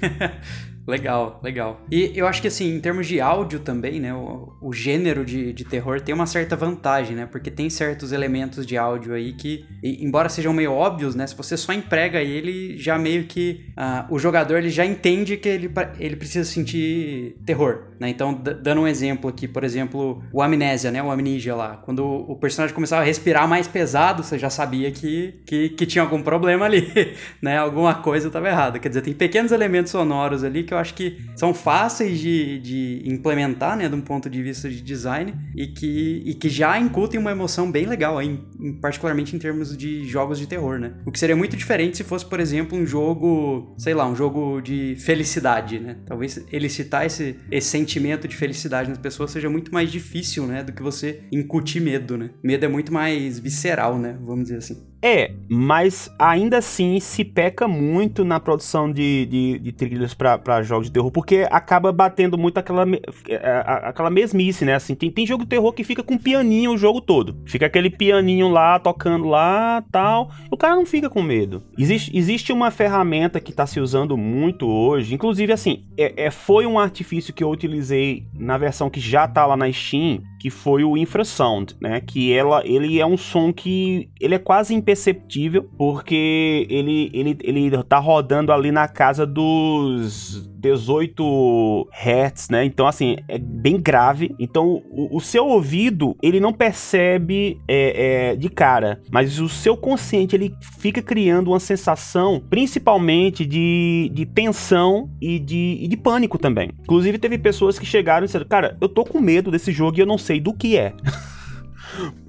[0.86, 1.80] Legal, legal.
[1.90, 5.52] E eu acho que assim, em termos de áudio também, né, o, o gênero de,
[5.52, 9.64] de terror tem uma certa vantagem, né, porque tem certos elementos de áudio aí que,
[9.82, 14.14] e, embora sejam meio óbvios, né, se você só emprega ele, já meio que uh,
[14.14, 18.88] o jogador ele já entende que ele, ele precisa sentir terror, né, então dando um
[18.88, 23.04] exemplo aqui, por exemplo, o Amnésia, né, o Amnesia lá, quando o, personagem começava a
[23.04, 27.94] respirar mais pesado, você já sabia que, que, que tinha algum problema ali, né, alguma
[27.94, 31.52] coisa estava errada, quer dizer, tem pequenos elementos sonoros ali que eu acho que são
[31.52, 36.34] fáceis de, de implementar, né, de um ponto de vista de design e que, e
[36.34, 38.36] que já incutem uma emoção bem legal, em,
[38.80, 40.94] particularmente em termos de jogos de terror, né?
[41.04, 44.60] O que seria muito diferente se fosse, por exemplo, um jogo, sei lá, um jogo
[44.60, 45.96] de felicidade, né?
[46.06, 50.72] Talvez elicitar esse, esse sentimento de felicidade nas pessoas seja muito mais difícil, né, do
[50.72, 52.30] que você incutir medo, né?
[52.42, 54.82] Medo é muito mais visceral, né, vamos dizer assim.
[55.02, 60.86] É, mas ainda assim se peca muito na produção de, de, de trilhas para jogos
[60.86, 62.84] de terror, porque acaba batendo muito aquela,
[63.28, 64.74] é, aquela mesmice, né?
[64.74, 67.36] Assim, tem, tem jogo de terror que fica com pianinho o jogo todo.
[67.46, 70.30] Fica aquele pianinho lá, tocando lá tal.
[70.50, 71.62] O cara não fica com medo.
[71.78, 76.66] Existe, existe uma ferramenta que está se usando muito hoje, inclusive assim, é, é, foi
[76.66, 80.84] um artifício que eu utilizei na versão que já tá lá na Steam, que foi
[80.84, 82.00] o infrasound, né?
[82.00, 87.82] Que ela, ele é um som que ele é quase imperceptível, porque ele, ele, ele
[87.82, 92.64] tá rodando ali na casa dos 18 Hz, né?
[92.64, 94.34] Então, assim, é bem grave.
[94.38, 99.76] Então, o, o seu ouvido, ele não percebe é, é, de cara, mas o seu
[99.76, 106.38] consciente, ele fica criando uma sensação, principalmente de, de tensão e de, e de pânico
[106.38, 106.70] também.
[106.80, 110.00] Inclusive, teve pessoas que chegaram e disseram, cara, eu tô com medo desse jogo e
[110.00, 110.92] eu não sei do que é.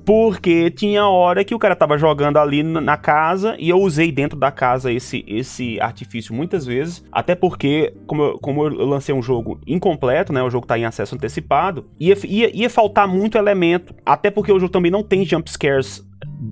[0.05, 4.39] Porque tinha hora que o cara tava jogando ali na casa e eu usei dentro
[4.39, 7.03] da casa esse, esse artifício muitas vezes.
[7.11, 10.41] Até porque, como eu, como eu lancei um jogo incompleto, né?
[10.41, 13.93] O jogo tá em acesso antecipado, ia, ia, ia faltar muito elemento.
[14.05, 16.01] Até porque o jogo também não tem jump scares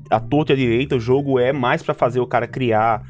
[0.10, 0.98] à torta e à direita.
[0.98, 3.04] O jogo é mais para fazer o cara criar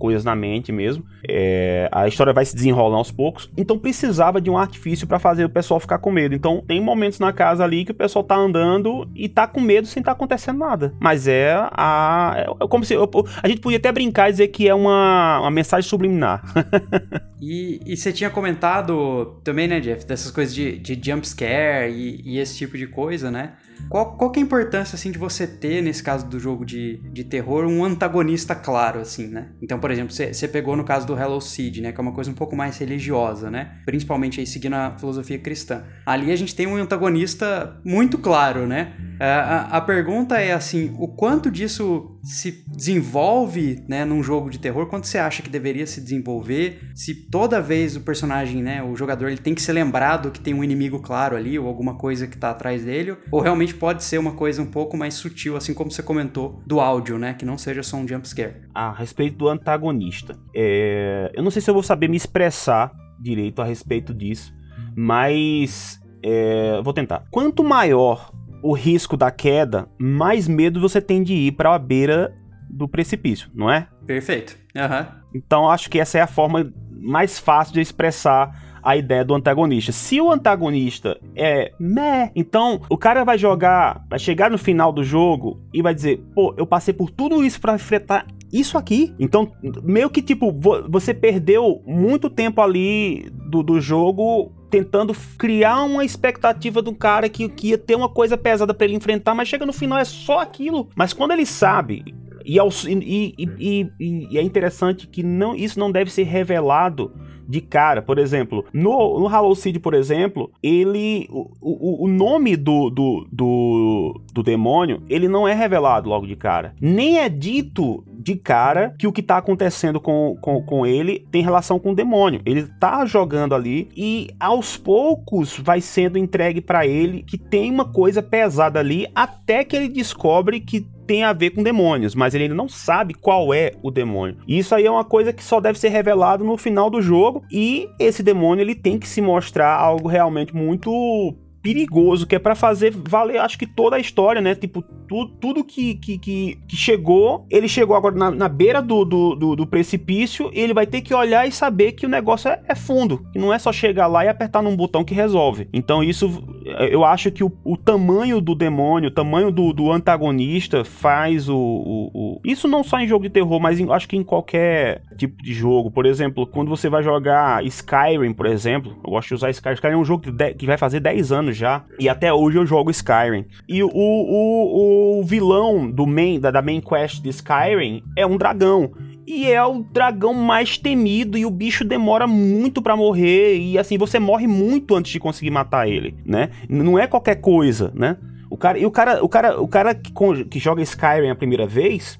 [0.00, 1.04] coisas na mente mesmo.
[1.28, 3.50] É, a história vai se desenrolando aos poucos.
[3.56, 6.34] Então precisava de um artifício para fazer o pessoal ficar com medo.
[6.34, 9.86] Então tem momentos na casa ali que o pessoal tá andando e tá com medo
[9.86, 10.94] sem tá acontecendo nada.
[10.98, 12.54] Mas é a.
[12.60, 12.94] É como se.
[13.42, 16.42] A gente podia até brincar e dizer que é uma, uma mensagem subliminar.
[17.40, 22.34] e, e você tinha comentado também, né, Jeff, dessas coisas de, de jump scare e,
[22.34, 23.54] e esse tipo de coisa, né?
[23.88, 26.98] Qual, qual que é a importância, assim, de você ter, nesse caso do jogo de,
[27.12, 29.48] de terror, um antagonista claro, assim, né?
[29.60, 31.92] Então, por exemplo, você, você pegou no caso do Hello Seed, né?
[31.92, 33.78] Que é uma coisa um pouco mais religiosa, né?
[33.84, 35.84] Principalmente aí seguindo a filosofia cristã.
[36.04, 38.92] Ali a gente tem um antagonista muito claro, né?
[39.18, 44.58] A, a, a pergunta é, assim, o quanto disso se desenvolve, né, num jogo de
[44.58, 44.86] terror?
[44.86, 46.90] Quanto você acha que deveria se desenvolver?
[46.94, 50.54] Se toda vez o personagem, né, o jogador, ele tem que ser lembrado que tem
[50.54, 54.18] um inimigo claro ali, ou alguma coisa que tá atrás dele, ou realmente pode ser
[54.18, 57.34] uma coisa um pouco mais sutil, assim como você comentou, do áudio, né?
[57.34, 58.62] Que não seja só um jumpscare.
[58.74, 60.36] A respeito do antagonista.
[60.54, 61.30] É...
[61.34, 64.52] Eu não sei se eu vou saber me expressar direito a respeito disso,
[64.96, 66.80] mas é...
[66.82, 67.24] vou tentar.
[67.30, 72.34] Quanto maior o risco da queda, mais medo você tem de ir para a beira
[72.68, 73.88] do precipício, não é?
[74.06, 74.56] Perfeito.
[74.74, 75.06] Uhum.
[75.34, 79.92] Então acho que essa é a forma mais fácil de expressar a ideia do antagonista.
[79.92, 85.04] Se o antagonista é meh, então o cara vai jogar, vai chegar no final do
[85.04, 89.14] jogo e vai dizer: pô, eu passei por tudo isso para enfrentar isso aqui.
[89.18, 90.52] Então, meio que tipo,
[90.88, 97.48] você perdeu muito tempo ali do, do jogo tentando criar uma expectativa do cara que,
[97.48, 100.40] que ia ter uma coisa pesada para ele enfrentar, mas chega no final é só
[100.40, 100.88] aquilo.
[100.94, 102.04] Mas quando ele sabe
[102.44, 107.12] e, e, e, e, é interessante que não, isso não deve ser revelado
[107.48, 108.00] de cara.
[108.00, 111.28] Por exemplo, no, no Hollow Seed, por exemplo, ele.
[111.30, 116.36] O, o, o nome do, do, do, do demônio, ele não é revelado logo de
[116.36, 116.74] cara.
[116.80, 121.42] Nem é dito de cara que o que tá acontecendo com, com, com ele tem
[121.42, 122.42] relação com o demônio.
[122.44, 127.90] Ele tá jogando ali e aos poucos vai sendo entregue para ele que tem uma
[127.90, 132.44] coisa pesada ali até que ele descobre que tem a ver com demônios, mas ele
[132.44, 134.36] ainda não sabe qual é o demônio.
[134.46, 137.88] Isso aí é uma coisa que só deve ser revelado no final do jogo e
[137.98, 142.90] esse demônio ele tem que se mostrar algo realmente muito perigoso, que é para fazer
[142.90, 144.54] valer, acho que toda a história, né?
[144.54, 149.04] Tipo, tu, tudo que, que, que, que, chegou, ele chegou agora na, na beira do,
[149.04, 152.60] do, do, do, precipício ele vai ter que olhar e saber que o negócio é,
[152.68, 155.68] é, fundo, que não é só chegar lá e apertar num botão que resolve.
[155.72, 156.42] Então, isso,
[156.90, 161.56] eu acho que o, o tamanho do demônio, o tamanho do, do antagonista faz o,
[161.56, 165.02] o, o, Isso não só em jogo de terror, mas em, acho que em qualquer
[165.16, 165.90] tipo de jogo.
[165.90, 169.74] Por exemplo, quando você vai jogar Skyrim, por exemplo, eu gosto de usar Skyrim.
[169.74, 171.84] Skyrim é um jogo que, de, que vai fazer 10 anos anos já.
[171.98, 173.44] E até hoje eu jogo Skyrim.
[173.68, 178.36] E o, o, o vilão do main, da, da main quest de Skyrim é um
[178.36, 178.92] dragão
[179.26, 183.96] e é o dragão mais temido e o bicho demora muito para morrer e assim
[183.96, 186.50] você morre muito antes de conseguir matar ele, né?
[186.68, 188.16] Não é qualquer coisa, né?
[188.50, 190.12] O cara e o cara, o cara, o cara que,
[190.50, 192.18] que joga Skyrim a primeira vez,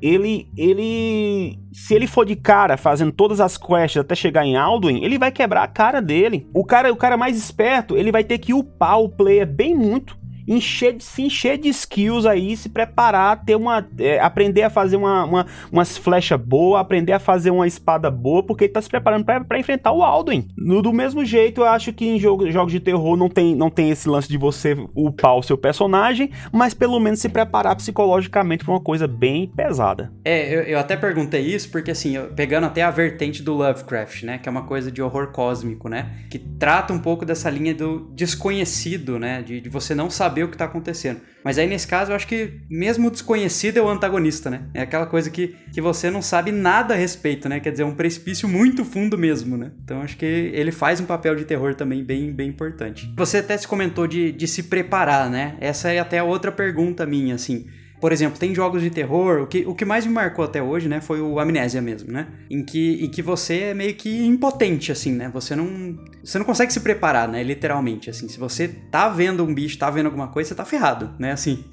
[0.00, 5.02] ele, ele, se ele for de cara fazendo todas as quests até chegar em Alduin,
[5.02, 6.48] ele vai quebrar a cara dele.
[6.54, 10.18] O cara, o cara mais esperto, ele vai ter que upar o player bem muito
[10.48, 13.86] encher, se encher de skills aí, se preparar, ter uma.
[13.98, 18.42] É, aprender a fazer uma, uma, umas flechas boas, aprender a fazer uma espada boa,
[18.42, 20.48] porque ele tá se preparando para enfrentar o Alduin.
[20.56, 23.70] No, do mesmo jeito, eu acho que em jogo, jogos de terror não tem, não
[23.70, 28.64] tem esse lance de você upar o seu personagem, mas pelo menos se preparar psicologicamente
[28.64, 30.12] pra uma coisa bem pesada.
[30.24, 34.22] É, eu, eu até perguntei isso porque, assim, eu, pegando até a vertente do Lovecraft,
[34.22, 37.74] né, que é uma coisa de horror cósmico, né, que trata um pouco dessa linha
[37.74, 41.20] do desconhecido, né, de, de você não saber saber o que tá acontecendo.
[41.44, 44.62] Mas aí nesse caso eu acho que mesmo o desconhecido é o antagonista, né?
[44.74, 47.60] É aquela coisa que, que você não sabe nada a respeito, né?
[47.60, 49.70] Quer dizer, é um precipício muito fundo mesmo, né?
[49.82, 53.12] Então acho que ele faz um papel de terror também bem, bem importante.
[53.16, 55.56] Você até se comentou de, de se preparar, né?
[55.60, 57.66] Essa é até outra pergunta minha, assim.
[58.00, 60.88] Por exemplo, tem jogos de terror, o que, o que mais me marcou até hoje,
[60.88, 62.28] né, foi o Amnésia mesmo, né?
[62.50, 65.28] Em que, em que você é meio que impotente, assim, né?
[65.32, 68.28] Você não, você não consegue se preparar, né, literalmente, assim.
[68.28, 71.64] Se você tá vendo um bicho, tá vendo alguma coisa, você tá ferrado, né, assim.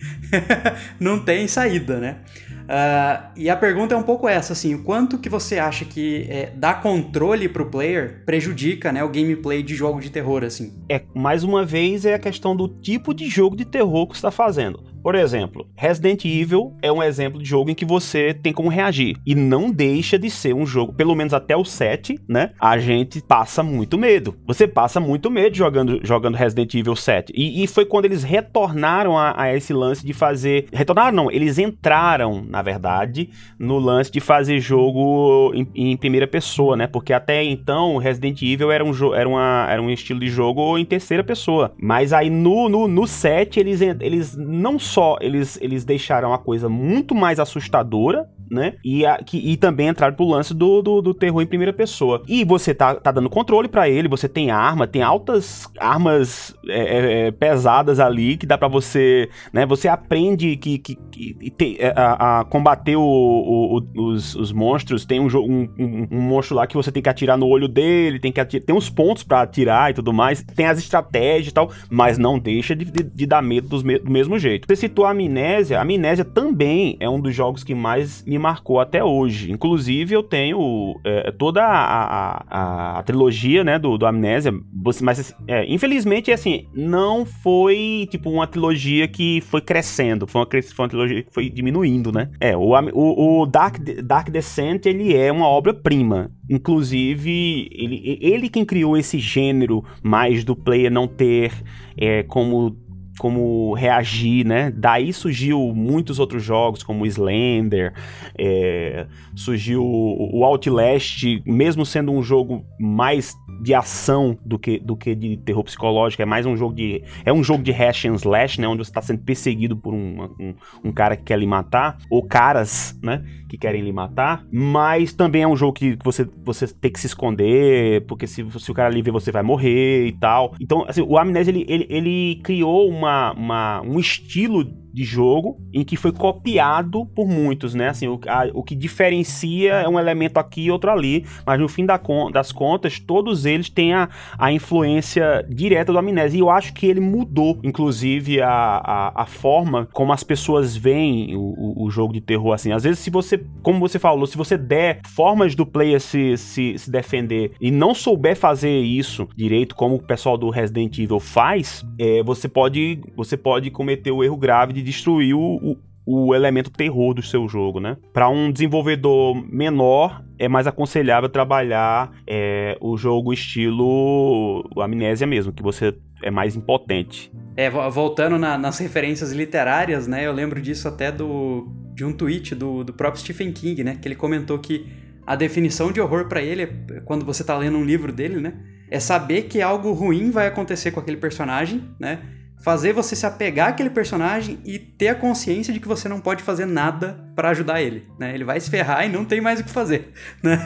[0.99, 2.17] não tem saída, né?
[2.65, 6.25] Uh, e a pergunta é um pouco essa, assim, o quanto que você acha que
[6.27, 10.73] é, dar controle pro player prejudica, né, o gameplay de jogo de terror, assim?
[10.89, 14.23] É, mais uma vez, é a questão do tipo de jogo de terror que você
[14.23, 14.94] tá fazendo.
[15.05, 19.15] Por exemplo, Resident Evil é um exemplo de jogo em que você tem como reagir.
[19.23, 22.53] E não deixa de ser um jogo, pelo menos até o 7, né?
[22.59, 24.35] A gente passa muito medo.
[24.47, 27.31] Você passa muito medo jogando, jogando Resident Evil 7.
[27.35, 30.69] E, e foi quando eles retornaram a, a, esse lance de fazer.
[30.73, 36.75] Retornaram, não, eles entraram, na verdade, no lance de fazer jogo em, em primeira pessoa,
[36.75, 36.87] né?
[36.87, 40.83] Porque até então Resident Evil era um, era, uma, era um estilo de jogo em
[40.83, 41.75] terceira pessoa.
[41.77, 46.69] Mas aí no, no, no 7 eles, eles não só eles, eles deixaram a coisa
[46.69, 48.75] muito mais assustadora, né?
[48.83, 52.21] E, a, que, e também entraram pro lance do, do, do, terror em primeira pessoa.
[52.27, 56.79] E você tá, tá dando controle para ele, você tem arma, tem altas armas é,
[56.79, 59.65] é, é pesadas ali que dá para você, né?
[59.65, 65.05] Você aprende que, que, que é, a, a, combater o, o, os, os, monstros.
[65.05, 68.19] Tem um, um, um, um, monstro lá que você tem que atirar no olho dele,
[68.19, 70.43] tem que atirar, tem uns pontos para atirar e tudo mais.
[70.43, 73.97] Tem as estratégias e tal, mas não deixa de, de, de dar medo dos me,
[73.97, 74.67] do mesmo jeito.
[74.67, 78.79] Você citou a Amnésia, a Amnésia também é um dos jogos que mais me marcou
[78.79, 79.51] até hoje.
[79.51, 84.53] Inclusive, eu tenho é, toda a, a, a, trilogia, né, do, do Amnésia,
[85.01, 90.85] mas, é, infelizmente, assim, não foi, tipo, uma trilogia que foi crescendo, foi uma, foi
[90.85, 92.29] uma trilogia que foi diminuindo, né?
[92.39, 96.31] É, o, o, o Dark, Dark Descent, ele é uma obra-prima.
[96.49, 101.51] Inclusive, ele, ele quem criou esse gênero mais do player não ter
[101.97, 102.75] é, como
[103.17, 104.71] como reagir, né?
[104.75, 107.93] Daí surgiu muitos outros jogos, como Slender,
[108.37, 115.15] é, surgiu o Outlast, mesmo sendo um jogo mais de ação do que, do que
[115.15, 117.03] de terror psicológico, é mais um jogo de.
[117.23, 118.67] É um jogo de hash and slash, né?
[118.67, 122.23] Onde você está sendo perseguido por um, um, um, cara que quer lhe matar, ou
[122.23, 123.23] caras, né?
[123.49, 124.45] Que querem lhe matar.
[124.51, 128.71] Mas também é um jogo que você, você tem que se esconder, porque se, se
[128.71, 130.53] o cara lhe ver, você vai morrer e tal.
[130.59, 134.63] Então, assim, o Amnésia ele, ele, ele criou uma, uma, um estilo
[134.95, 137.89] de jogo em que foi copiado por muitos, né?
[137.89, 141.67] Assim, o, a, o que diferencia é um elemento aqui e outro ali, mas no
[141.67, 141.99] fim da,
[142.31, 144.07] das contas, todos eles têm a,
[144.39, 146.37] a influência direta do Amnésia.
[146.37, 151.35] E eu acho que ele mudou, inclusive, a, a, a forma como as pessoas veem
[151.35, 152.53] o, o, jogo de terror.
[152.53, 156.37] Assim, às vezes, se você, como você falou, se você der formas do player se,
[156.37, 161.19] se, se defender e não souber fazer isso direito, como o pessoal do Resident Evil
[161.19, 166.69] faz, é, você pode você pode cometer o erro grave de destruir o, o elemento
[166.69, 167.97] terror do seu jogo, né?
[168.13, 175.63] Para um desenvolvedor menor, é mais aconselhável trabalhar é, o jogo estilo amnésia mesmo, que
[175.63, 177.31] você é mais impotente.
[177.57, 180.25] É, voltando na, nas referências literárias, né?
[180.25, 183.97] Eu lembro disso até do de um tweet do, do próprio Stephen King, né?
[183.99, 184.85] Que ele comentou que
[185.25, 186.67] a definição de horror para ele,
[187.05, 188.53] quando você tá lendo um livro dele, né?
[188.91, 192.19] É saber que algo ruim vai acontecer com aquele personagem, né?
[192.65, 196.41] Fazer você se apegar àquele personagem e ter a consciência de que você não pode
[196.41, 198.33] fazer nada para ajudar ele, né?
[198.33, 200.57] Ele vai se ferrar e não tem mais o que fazer, né?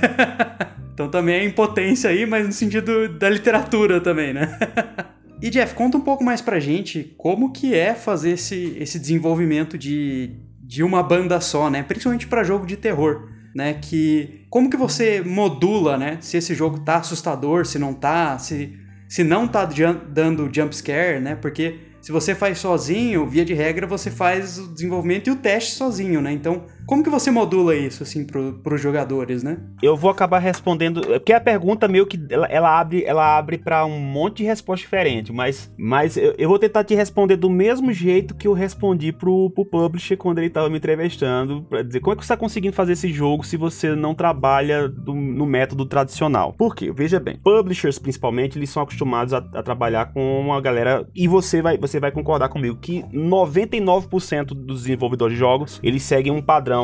[0.93, 4.57] então também é impotência aí, mas no sentido da literatura também, né?
[5.43, 9.77] e Jeff, conta um pouco mais pra gente como que é fazer esse, esse desenvolvimento
[9.77, 11.83] de, de uma banda só, né?
[11.83, 13.73] Principalmente para jogo de terror né?
[13.73, 16.17] Que como que você modula, né?
[16.21, 21.19] Se esse jogo tá assustador, se não tá, se se não tá dando jump scare,
[21.19, 21.35] né?
[21.35, 25.73] Porque se você faz sozinho, via de regra, você faz o desenvolvimento e o teste
[25.73, 26.31] sozinho, né?
[26.31, 29.59] Então, como que você modula isso, assim, para os jogadores, né?
[29.79, 33.59] Eu vou acabar respondendo, é porque a pergunta meio que ela, ela abre, ela abre
[33.59, 37.47] para um monte de resposta diferente, mas, mas eu, eu, vou tentar te responder do
[37.47, 41.99] mesmo jeito que eu respondi pro, pro publisher quando ele tava me entrevistando, para dizer
[41.99, 45.45] como é que você tá conseguindo fazer esse jogo se você não trabalha do, no
[45.45, 46.53] método tradicional.
[46.53, 46.91] Por quê?
[46.91, 51.61] Veja bem, publishers principalmente, eles são acostumados a, a trabalhar com uma galera e você
[51.61, 56.78] vai, você vai concordar comigo que 99% dos desenvolvedores de jogos, eles seguem um padrão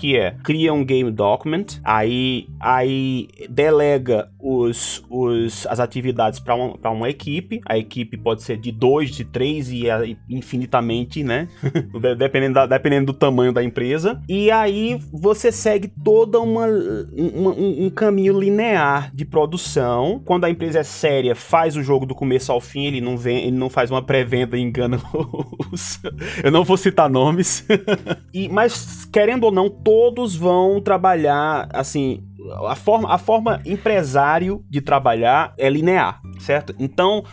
[0.00, 6.90] que é cria um game document, aí, aí delega os, os, as atividades para uma,
[6.90, 7.60] uma equipe.
[7.64, 11.48] A equipe pode ser de dois, de três e, e infinitamente, né?
[12.18, 14.20] dependendo, da, dependendo do tamanho da empresa.
[14.28, 20.20] E aí você segue toda uma, uma um, um caminho linear de produção.
[20.24, 23.46] Quando a empresa é séria, faz o jogo do começo ao fim, ele não vem,
[23.46, 25.00] ele não faz uma pré-venda e engana
[25.72, 26.00] os.
[26.42, 27.66] Eu não vou citar nomes.
[28.32, 32.22] e, mas querendo querendo ou não, todos vão trabalhar assim.
[32.68, 36.74] A forma, a forma empresário de trabalhar é linear, certo?
[36.78, 37.24] Então,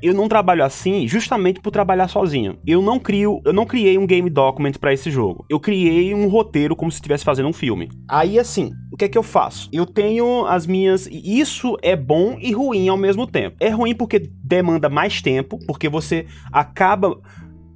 [0.00, 2.56] eu não trabalho assim justamente por trabalhar sozinho.
[2.64, 5.44] Eu não crio, eu não criei um game document para esse jogo.
[5.50, 7.88] Eu criei um roteiro como se estivesse fazendo um filme.
[8.08, 9.68] Aí assim, o que é que eu faço?
[9.72, 13.56] Eu tenho as minhas, isso é bom e ruim ao mesmo tempo.
[13.58, 17.18] É ruim porque demanda mais tempo, porque você acaba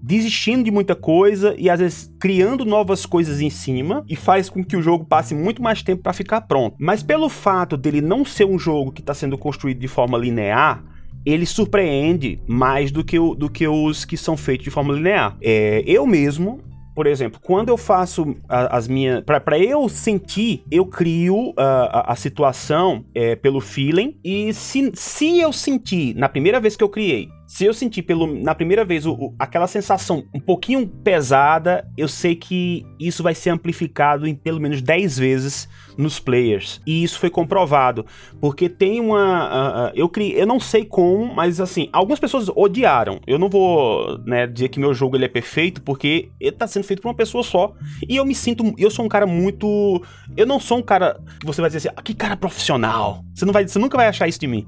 [0.05, 4.63] desistindo de muita coisa e às vezes criando novas coisas em cima e faz com
[4.63, 6.77] que o jogo passe muito mais tempo para ficar pronto.
[6.79, 10.85] Mas pelo fato dele não ser um jogo que está sendo construído de forma linear,
[11.25, 15.39] ele surpreende mais do que, o, do que os que são feitos de forma linear.
[15.41, 16.61] É, eu mesmo,
[16.95, 19.25] por exemplo, quando eu faço a, as minhas.
[19.25, 24.19] para eu sentir, eu crio uh, a, a, situação é, pelo feeling.
[24.23, 28.27] E se, se eu sentir, na primeira vez que eu criei, se eu sentir pelo,
[28.27, 33.33] na primeira vez o, o, aquela sensação um pouquinho pesada, eu sei que isso vai
[33.33, 36.81] ser amplificado em pelo menos 10 vezes nos players.
[36.85, 38.05] E isso foi comprovado.
[38.41, 39.47] Porque tem uma.
[39.47, 40.43] Uh, uh, eu criei.
[40.43, 43.21] Eu não sei como, mas assim, algumas pessoas odiaram.
[43.25, 46.83] Eu não vou né, dizer que meu jogo ele é perfeito, porque ele tá sendo
[46.83, 47.73] feito por uma pessoa só.
[48.09, 48.75] E eu me sinto.
[48.77, 50.03] Eu sou um cara muito.
[50.37, 53.25] Eu não sou um cara que você vai dizer assim, ah, que cara profissional.
[53.33, 54.67] Você, não vai, você nunca vai achar isso de mim.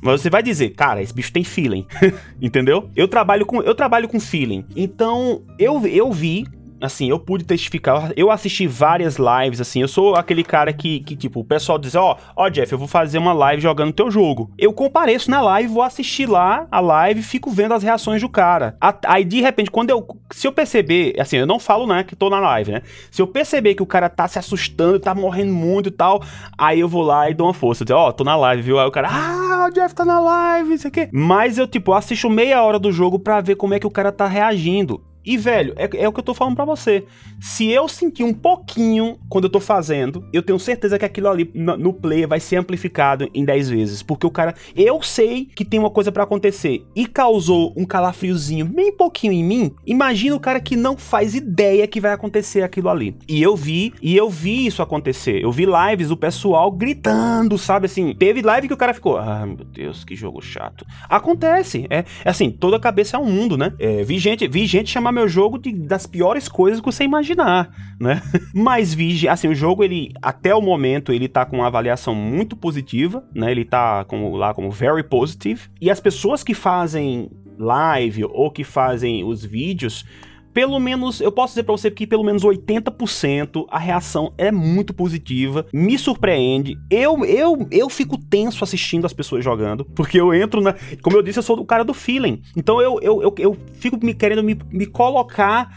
[0.00, 1.86] Mas você vai dizer, cara, esse bicho tem feeling,
[2.40, 2.90] entendeu?
[2.94, 4.64] Eu trabalho com eu trabalho com feeling.
[4.76, 6.46] Então, eu, eu vi
[6.80, 11.16] assim, eu pude testificar, eu assisti várias lives, assim, eu sou aquele cara que, que
[11.16, 13.92] tipo, o pessoal diz, ó, oh, ó, oh, Jeff, eu vou fazer uma live jogando
[13.92, 14.50] teu jogo.
[14.58, 18.76] Eu compareço na live, vou assistir lá a live, fico vendo as reações do cara.
[19.06, 22.30] Aí, de repente, quando eu, se eu perceber, assim, eu não falo, né, que tô
[22.30, 25.88] na live, né, se eu perceber que o cara tá se assustando, tá morrendo muito
[25.88, 26.22] e tal,
[26.56, 28.78] aí eu vou lá e dou uma força, dizer, ó, oh, tô na live, viu?
[28.78, 31.08] Aí o cara, ah, o Jeff tá na live, isso aqui.
[31.12, 34.12] Mas eu, tipo, assisto meia hora do jogo pra ver como é que o cara
[34.12, 35.02] tá reagindo.
[35.28, 37.04] E, velho, é, é, o que eu tô falando para você.
[37.38, 41.50] Se eu sentir um pouquinho quando eu tô fazendo, eu tenho certeza que aquilo ali
[41.54, 44.02] no, no play vai ser amplificado em 10 vezes.
[44.02, 48.64] Porque o cara, eu sei que tem uma coisa para acontecer e causou um calafriozinho
[48.64, 49.74] bem pouquinho em mim.
[49.86, 53.14] Imagina o cara que não faz ideia que vai acontecer aquilo ali.
[53.28, 55.44] E eu vi, e eu vi isso acontecer.
[55.44, 58.14] Eu vi lives do pessoal gritando, sabe assim?
[58.14, 60.86] Teve live que o cara ficou, ah, meu Deus, que jogo chato.
[61.06, 61.86] Acontece.
[61.90, 63.74] É, é assim, toda cabeça é um mundo, né?
[63.78, 67.70] É, vi gente, vi gente chamar meu jogo de, das piores coisas que você imaginar,
[68.00, 68.22] né?
[68.54, 72.56] Mas Vigi, assim, o jogo, ele, até o momento, ele tá com uma avaliação muito
[72.56, 73.50] positiva, né?
[73.50, 75.68] Ele tá como, lá como very positive.
[75.80, 80.04] E as pessoas que fazem live ou que fazem os vídeos
[80.52, 84.92] pelo menos, eu posso dizer para você que pelo menos 80% a reação é muito
[84.92, 86.76] positiva, me surpreende.
[86.90, 90.74] Eu, eu, eu fico tenso assistindo as pessoas jogando, porque eu entro na.
[91.02, 92.42] Como eu disse, eu sou o cara do feeling.
[92.56, 95.68] Então eu, eu, eu, eu fico me querendo me, me colocar.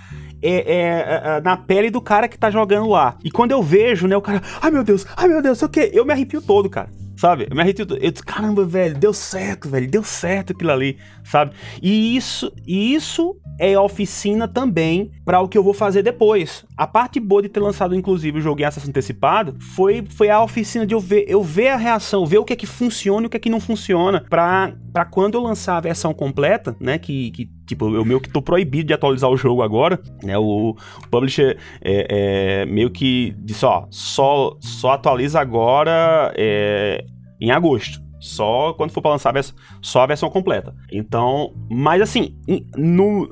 [0.43, 3.15] É, é, é, é na pele do cara que tá jogando lá.
[3.23, 5.91] E quando eu vejo, né, o cara, ai meu Deus, ai meu Deus, o que,
[5.93, 6.89] eu me arrepio todo, cara
[7.21, 7.45] sabe?
[7.47, 7.85] Eu me arrepio.
[8.01, 11.53] Eu disse, caramba, velho, deu certo, velho, deu certo aquilo ali, sabe?
[11.79, 16.65] E isso, e isso é oficina também para o que eu vou fazer depois.
[16.75, 20.41] A parte boa de ter lançado, inclusive, o jogo em acesso antecipado foi, foi a
[20.41, 23.27] oficina de eu ver, eu ver a reação, ver o que é que funciona e
[23.27, 27.29] o que é que não funciona, para quando eu lançar a versão completa, né, que,
[27.29, 31.07] que tipo, eu meio que tô proibido de atualizar o jogo agora, né, o, o
[31.11, 37.05] publisher é, é, meio que disse, ó, só, só atualiza agora é,
[37.39, 38.01] em agosto.
[38.21, 40.75] Só quando for para lançar a versão, só a versão completa.
[40.91, 42.37] Então, mas assim,
[42.77, 43.27] no,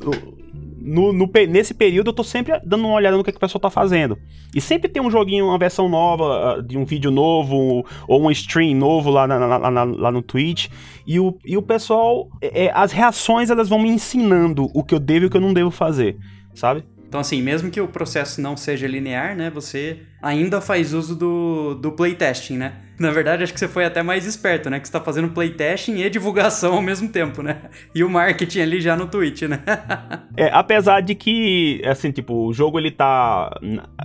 [0.82, 3.62] no, no, nesse período eu tô sempre dando uma olhada no que, que o pessoal
[3.62, 4.18] tá fazendo.
[4.54, 8.32] E sempre tem um joguinho, uma versão nova, ah, de um vídeo novo, ou um
[8.32, 10.70] stream novo lá, na, na, na, lá no Twitch.
[11.06, 14.96] E o, e o pessoal, é, é, as reações elas vão me ensinando o que
[14.96, 16.18] eu devo e o que eu não devo fazer,
[16.56, 16.84] sabe?
[17.08, 21.76] Então, assim, mesmo que o processo não seja linear, né, você ainda faz uso do,
[21.76, 22.74] do playtesting, né?
[22.99, 24.78] Na verdade, acho que você foi até mais esperto, né?
[24.78, 27.61] Que você tá fazendo playtesting e divulgação ao mesmo tempo, né?
[27.95, 29.63] E o marketing ali já no Twitch, né?
[30.36, 33.57] é, apesar de que, assim, tipo, o jogo ele tá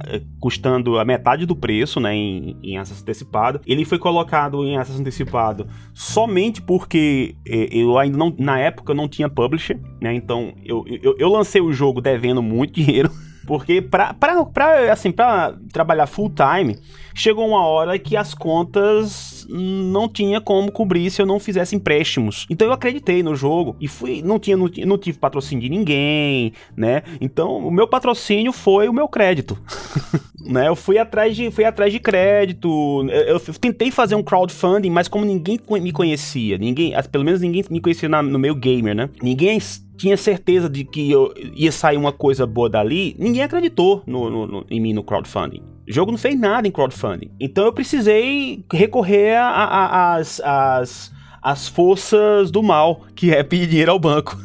[0.06, 2.14] é, custando a metade do preço, né?
[2.14, 3.60] Em, em acesso antecipado.
[3.66, 9.08] Ele foi colocado em acesso antecipado somente porque é, eu ainda não, na época, não
[9.08, 10.14] tinha publisher, né?
[10.14, 13.10] Então, eu, eu, eu lancei o jogo devendo muito dinheiro.
[13.46, 16.78] Porque pra, pra, pra, assim, pra trabalhar full time,
[17.14, 22.46] chegou uma hora que as contas não tinha como cobrir se eu não fizesse empréstimos.
[22.50, 26.52] Então eu acreditei no jogo e fui, não tinha, não, não tive patrocínio de ninguém,
[26.76, 27.02] né?
[27.20, 29.58] Então o meu patrocínio foi o meu crédito.
[30.44, 30.68] né?
[30.68, 32.68] Eu fui atrás de, fui atrás de crédito.
[33.10, 37.64] Eu, eu, tentei fazer um crowdfunding, mas como ninguém me conhecia, ninguém, pelo menos ninguém
[37.70, 39.08] me conhecia na, no meio gamer, né?
[39.22, 39.58] Ninguém
[39.96, 44.46] tinha certeza de que eu ia sair uma coisa boa dali, ninguém acreditou no, no,
[44.46, 45.73] no, em mim no crowdfunding.
[45.88, 47.30] O jogo não fez nada em crowdfunding.
[47.38, 51.12] Então eu precisei recorrer às
[51.44, 54.36] as, as forças do mal, que é pedir dinheiro ao banco.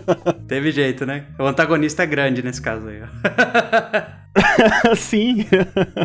[0.48, 1.26] Teve jeito, né?
[1.38, 3.02] O antagonista é grande nesse caso aí.
[4.96, 5.46] Sim.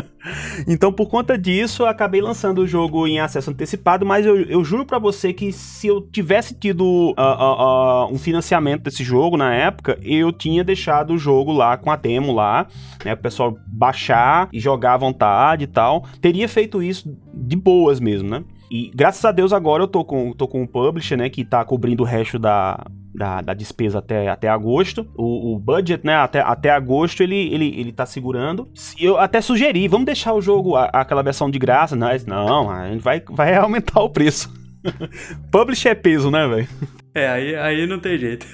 [0.66, 4.64] então, por conta disso, eu acabei lançando o jogo em acesso antecipado, mas eu, eu
[4.64, 9.36] juro para você que se eu tivesse tido uh, uh, uh, um financiamento desse jogo
[9.36, 12.66] na época, eu tinha deixado o jogo lá com a demo lá,
[13.04, 13.14] né?
[13.14, 16.06] O pessoal baixar e jogar à vontade e tal.
[16.20, 18.42] Teria feito isso de boas mesmo, né?
[18.72, 21.62] E graças a Deus agora eu tô com, tô com um publisher, né, que tá
[21.62, 22.82] cobrindo o resto da,
[23.14, 25.06] da, da despesa até, até agosto.
[25.14, 28.66] O, o, budget, né, até, até agosto ele, ele, ele tá segurando.
[28.98, 31.94] Eu até sugeri, vamos deixar o jogo, a, aquela versão de graça.
[31.94, 34.50] Mas não, a gente vai, vai aumentar o preço.
[35.52, 36.68] publisher é peso, né, velho?
[37.14, 38.46] É, aí, aí não tem jeito.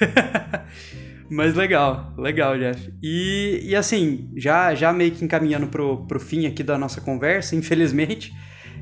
[1.31, 2.91] Mas legal, legal, Jeff.
[3.01, 7.55] E, e assim, já, já meio que encaminhando pro, pro fim aqui da nossa conversa,
[7.55, 8.33] infelizmente,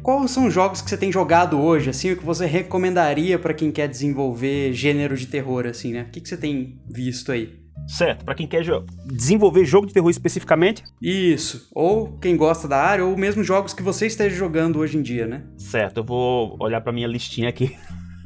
[0.01, 3.53] Quais são os jogos que você tem jogado hoje, assim, o que você recomendaria para
[3.53, 6.03] quem quer desenvolver gênero de terror, assim, né?
[6.03, 7.67] O que, que você tem visto aí?
[7.87, 8.63] Certo, para quem quer
[9.05, 10.83] desenvolver jogo de terror especificamente?
[11.01, 15.01] Isso, ou quem gosta da área, ou mesmo jogos que você esteja jogando hoje em
[15.01, 15.43] dia, né?
[15.57, 17.77] Certo, eu vou olhar para minha listinha aqui.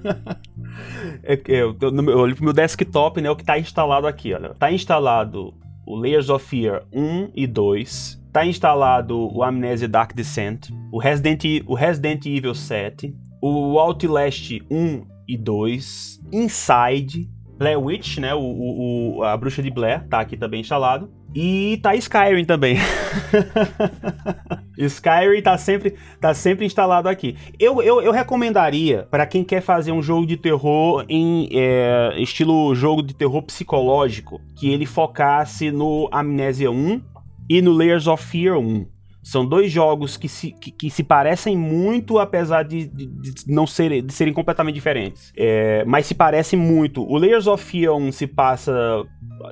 [1.24, 4.53] é, eu, eu, eu olho pro meu desktop, né, o que tá instalado aqui, olha.
[4.55, 5.53] Tá instalado
[5.86, 11.44] o Layers of Fear 1 e 2, Tá instalado o Amnesia Dark Descent, o Resident,
[11.66, 19.24] o Resident Evil 7, o Outlast 1 e 2, Inside, Blair Witch, né, o, o,
[19.24, 21.12] a Bruxa de Blair, tá aqui também instalado.
[21.36, 22.78] E tá Skyrim também.
[24.78, 27.38] Skyrim tá sempre, tá sempre instalado aqui.
[27.60, 32.74] Eu, eu, eu recomendaria para quem quer fazer um jogo de terror em é, estilo
[32.76, 37.11] jogo de terror psicológico, que ele focasse no Amnésia 1
[37.58, 38.86] e no Layers of Fear 1.
[39.22, 43.68] São dois jogos que se, que, que se parecem muito, apesar de, de, de, não
[43.68, 45.32] serem, de serem completamente diferentes.
[45.38, 47.04] É, mas se parecem muito.
[47.04, 48.74] O Layers of Fear 1 se passa,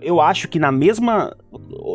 [0.02, 1.36] eu acho que na mesma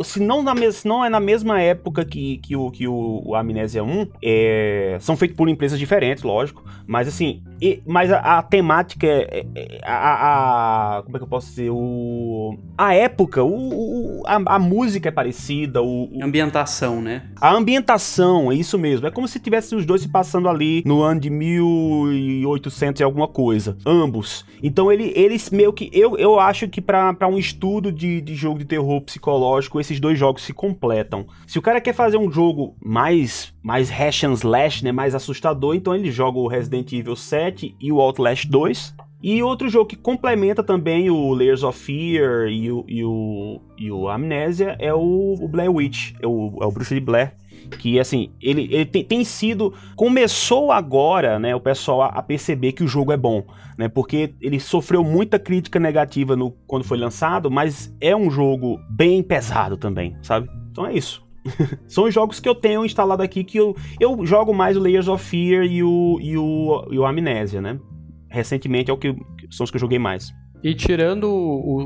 [0.03, 3.23] se não, na mes, se não é na mesma época que, que, o, que o,
[3.25, 8.19] o Amnésia 1, é, são feitos por empresas diferentes, lógico, mas assim, e, mas a,
[8.19, 13.43] a temática é, é a, a, como é que eu posso dizer, o, a época,
[13.43, 17.23] o, o a, a, música é parecida, o, o, ambientação, né?
[17.41, 21.01] A ambientação, é isso mesmo, é como se tivesse os dois se passando ali no
[21.01, 24.45] ano de 1800 e alguma coisa, ambos.
[24.63, 28.59] Então ele, eles meio que, eu, eu acho que para um estudo de, de jogo
[28.59, 31.25] de terror psicológico, esses dois jogos se completam.
[31.47, 35.75] Se o cara quer fazer um jogo mais mais hash and slash, né, mais assustador,
[35.75, 38.95] então ele joga o Resident Evil 7 e o Outlast 2.
[39.23, 43.91] E outro jogo que complementa também o Layers of Fear e o, e o, e
[43.91, 47.35] o Amnesia é o, o Blair Witch, é o, é o Bruxo de Blair.
[47.79, 49.73] Que assim, ele, ele tem, tem, sido.
[49.97, 53.43] Começou agora, né, o pessoal a, a, perceber que o jogo é bom,
[53.79, 53.89] né?
[53.89, 59.23] Porque ele sofreu muita crítica negativa no, quando foi lançado, mas é um jogo bem
[59.23, 60.51] pesado também, sabe?
[60.71, 61.25] Então é isso.
[61.89, 65.09] São os jogos que eu tenho instalado aqui que eu, eu jogo mais o Layers
[65.09, 67.79] of Fear e o, e o, e o Amnésia, né?
[68.29, 69.15] Recentemente é o que
[69.51, 70.33] são os que eu joguei mais.
[70.65, 71.31] E tirando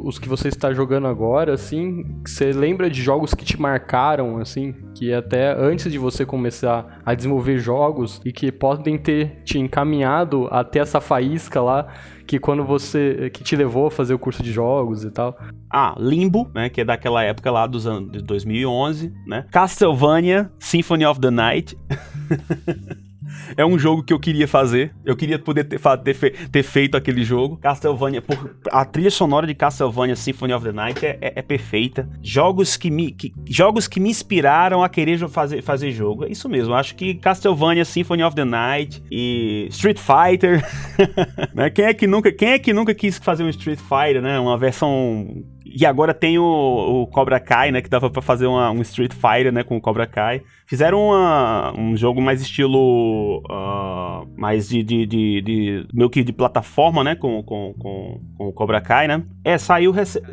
[0.07, 4.72] os que você está jogando agora, assim, você lembra de jogos que te marcaram, assim,
[4.95, 10.47] que até antes de você começar a desenvolver jogos e que podem ter te encaminhado
[10.53, 11.89] até essa faísca lá
[12.24, 15.37] que quando você que te levou a fazer o curso de jogos e tal.
[15.68, 19.45] Ah, Limbo, né, que é daquela época lá dos anos de 2011, né?
[19.51, 21.76] Castlevania Symphony of the Night.
[23.57, 24.95] É um jogo que eu queria fazer.
[25.05, 27.57] Eu queria poder ter, ter, ter feito aquele jogo.
[27.57, 32.09] Castlevania, por, a trilha sonora de Castlevania Symphony of the Night é, é, é perfeita.
[32.23, 36.25] Jogos que, me, que, jogos que me inspiraram a querer fazer, fazer jogo.
[36.25, 36.75] É isso mesmo.
[36.75, 40.65] Acho que Castlevania Symphony of the Night e Street Fighter.
[41.55, 41.71] né?
[41.71, 44.39] quem, é que nunca, quem é que nunca quis fazer um Street Fighter, né?
[44.39, 45.45] Uma versão
[45.75, 47.81] e agora tem o, o, Cobra Kai, né?
[47.81, 49.62] Que dava pra fazer uma, um Street Fighter, né?
[49.62, 50.43] Com o Cobra Kai.
[50.66, 53.43] Fizeram uma, um jogo mais estilo.
[53.51, 57.14] Uh, mais de, de, de, de, meio que de plataforma, né?
[57.14, 59.23] Com, com, com, com o Cobra Kai, né?
[59.45, 59.93] É, saiu,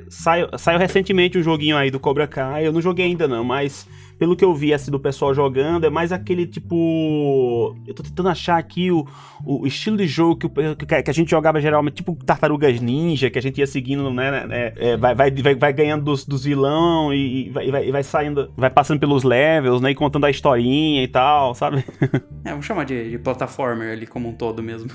[0.10, 2.68] saiu, saiu recentemente o um joguinho aí do Cobra Kai.
[2.68, 3.88] Eu não joguei ainda, não, mas
[4.18, 7.76] pelo que eu vi assim, do pessoal jogando, é mais aquele tipo.
[7.86, 9.06] Eu tô tentando achar aqui o,
[9.46, 13.38] o estilo de jogo que, que, que a gente jogava geralmente, tipo Tartarugas Ninja, que
[13.38, 14.46] a gente ia seguindo, né?
[14.46, 18.04] né é, vai, vai, vai, vai ganhando dos, dos vilão e, e, vai, vai, vai
[18.04, 19.92] saindo, vai passando pelos levels, né?
[19.92, 21.84] E contando a historinha e tal, sabe?
[22.46, 24.90] é, vamos chamar de, de plataformer ali como um todo mesmo.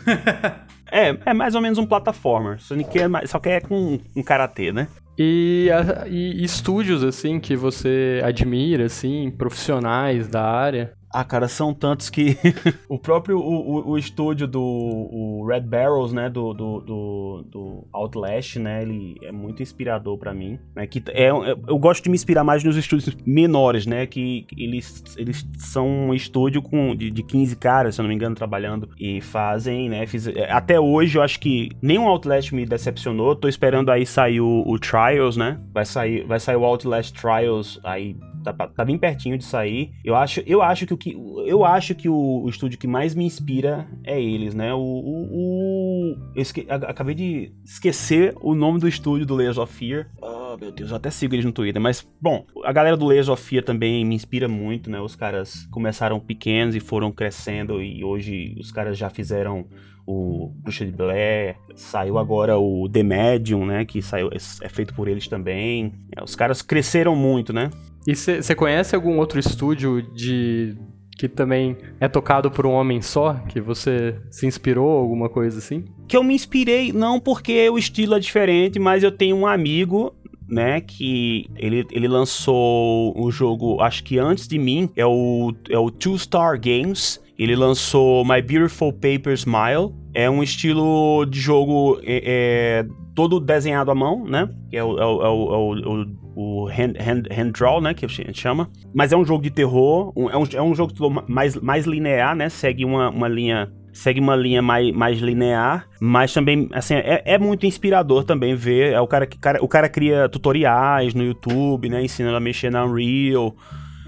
[0.91, 2.59] é, é mais ou menos um plataformer.
[2.61, 4.89] Só que é, só que é com um karatê, né?
[5.23, 5.69] E,
[6.09, 10.95] e, estúdios, assim, que você admira, assim, profissionais da área?
[11.13, 12.37] Ah, cara, são tantos que
[12.89, 18.57] o próprio o, o, o, estúdio do Red Barrels, né, do, do, do, do Outlast,
[18.61, 22.15] né, ele é muito inspirador para mim, né, que é, é, eu gosto de me
[22.15, 27.23] inspirar mais nos estúdios menores, né, que eles, eles são um estúdio com, de, de
[27.25, 31.19] 15 caras, se eu não me engano, trabalhando e fazem, né, fiz, é, até hoje
[31.19, 35.59] eu acho que nenhum Outlast me decepcionou, tô esperando aí sair o, o Trials, né,
[35.73, 39.93] vai sair, vai sair o Outlast Trials aí tá, tá bem pertinho de sair.
[40.05, 43.15] Eu acho, eu acho que o que eu acho que o, o estúdio que mais
[43.15, 44.73] me inspira é eles, né?
[44.75, 50.09] O, o, o esque, acabei de esquecer o nome do estúdio do Layers of Fear.
[50.21, 53.29] Oh, meu Deus, eu até sigo eles no Twitter, mas bom, a galera do Layers
[53.29, 55.01] of Fear também me inspira muito, né?
[55.01, 59.67] Os caras começaram pequenos e foram crescendo e hoje os caras já fizeram
[60.07, 65.07] o Bruxa de Blair, saiu agora o The Medium, né, que saiu, é feito por
[65.07, 65.93] eles também.
[66.17, 67.71] É, os caras cresceram muito, né?
[68.07, 70.75] E você conhece algum outro estúdio de
[71.21, 75.85] que também é tocado por um homem só, que você se inspirou, alguma coisa assim?
[76.09, 80.15] Que eu me inspirei, não porque o estilo é diferente, mas eu tenho um amigo
[80.49, 85.79] né, que ele, ele lançou o jogo, acho que antes de mim, é o, é
[85.79, 87.21] o Two Star Games.
[87.39, 89.95] Ele lançou My Beautiful Paper Smile.
[90.15, 94.49] É um estilo de jogo é, é, todo desenhado à mão, né?
[94.73, 98.05] É o, é o, é o, é o o hand, hand, hand draw, né, que
[98.05, 98.71] a gente chama.
[98.95, 100.93] Mas é um jogo de terror, um, é, um, é um jogo
[101.29, 106.33] mais, mais linear, né, segue uma, uma linha segue uma linha mais, mais linear, mas
[106.33, 109.89] também, assim, é, é muito inspirador também ver, é o cara que cara, o cara
[109.89, 113.55] cria tutoriais no YouTube, né, ensinando a mexer na Unreal.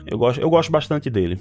[0.06, 1.38] Eu gosto, eu gosto bastante dele.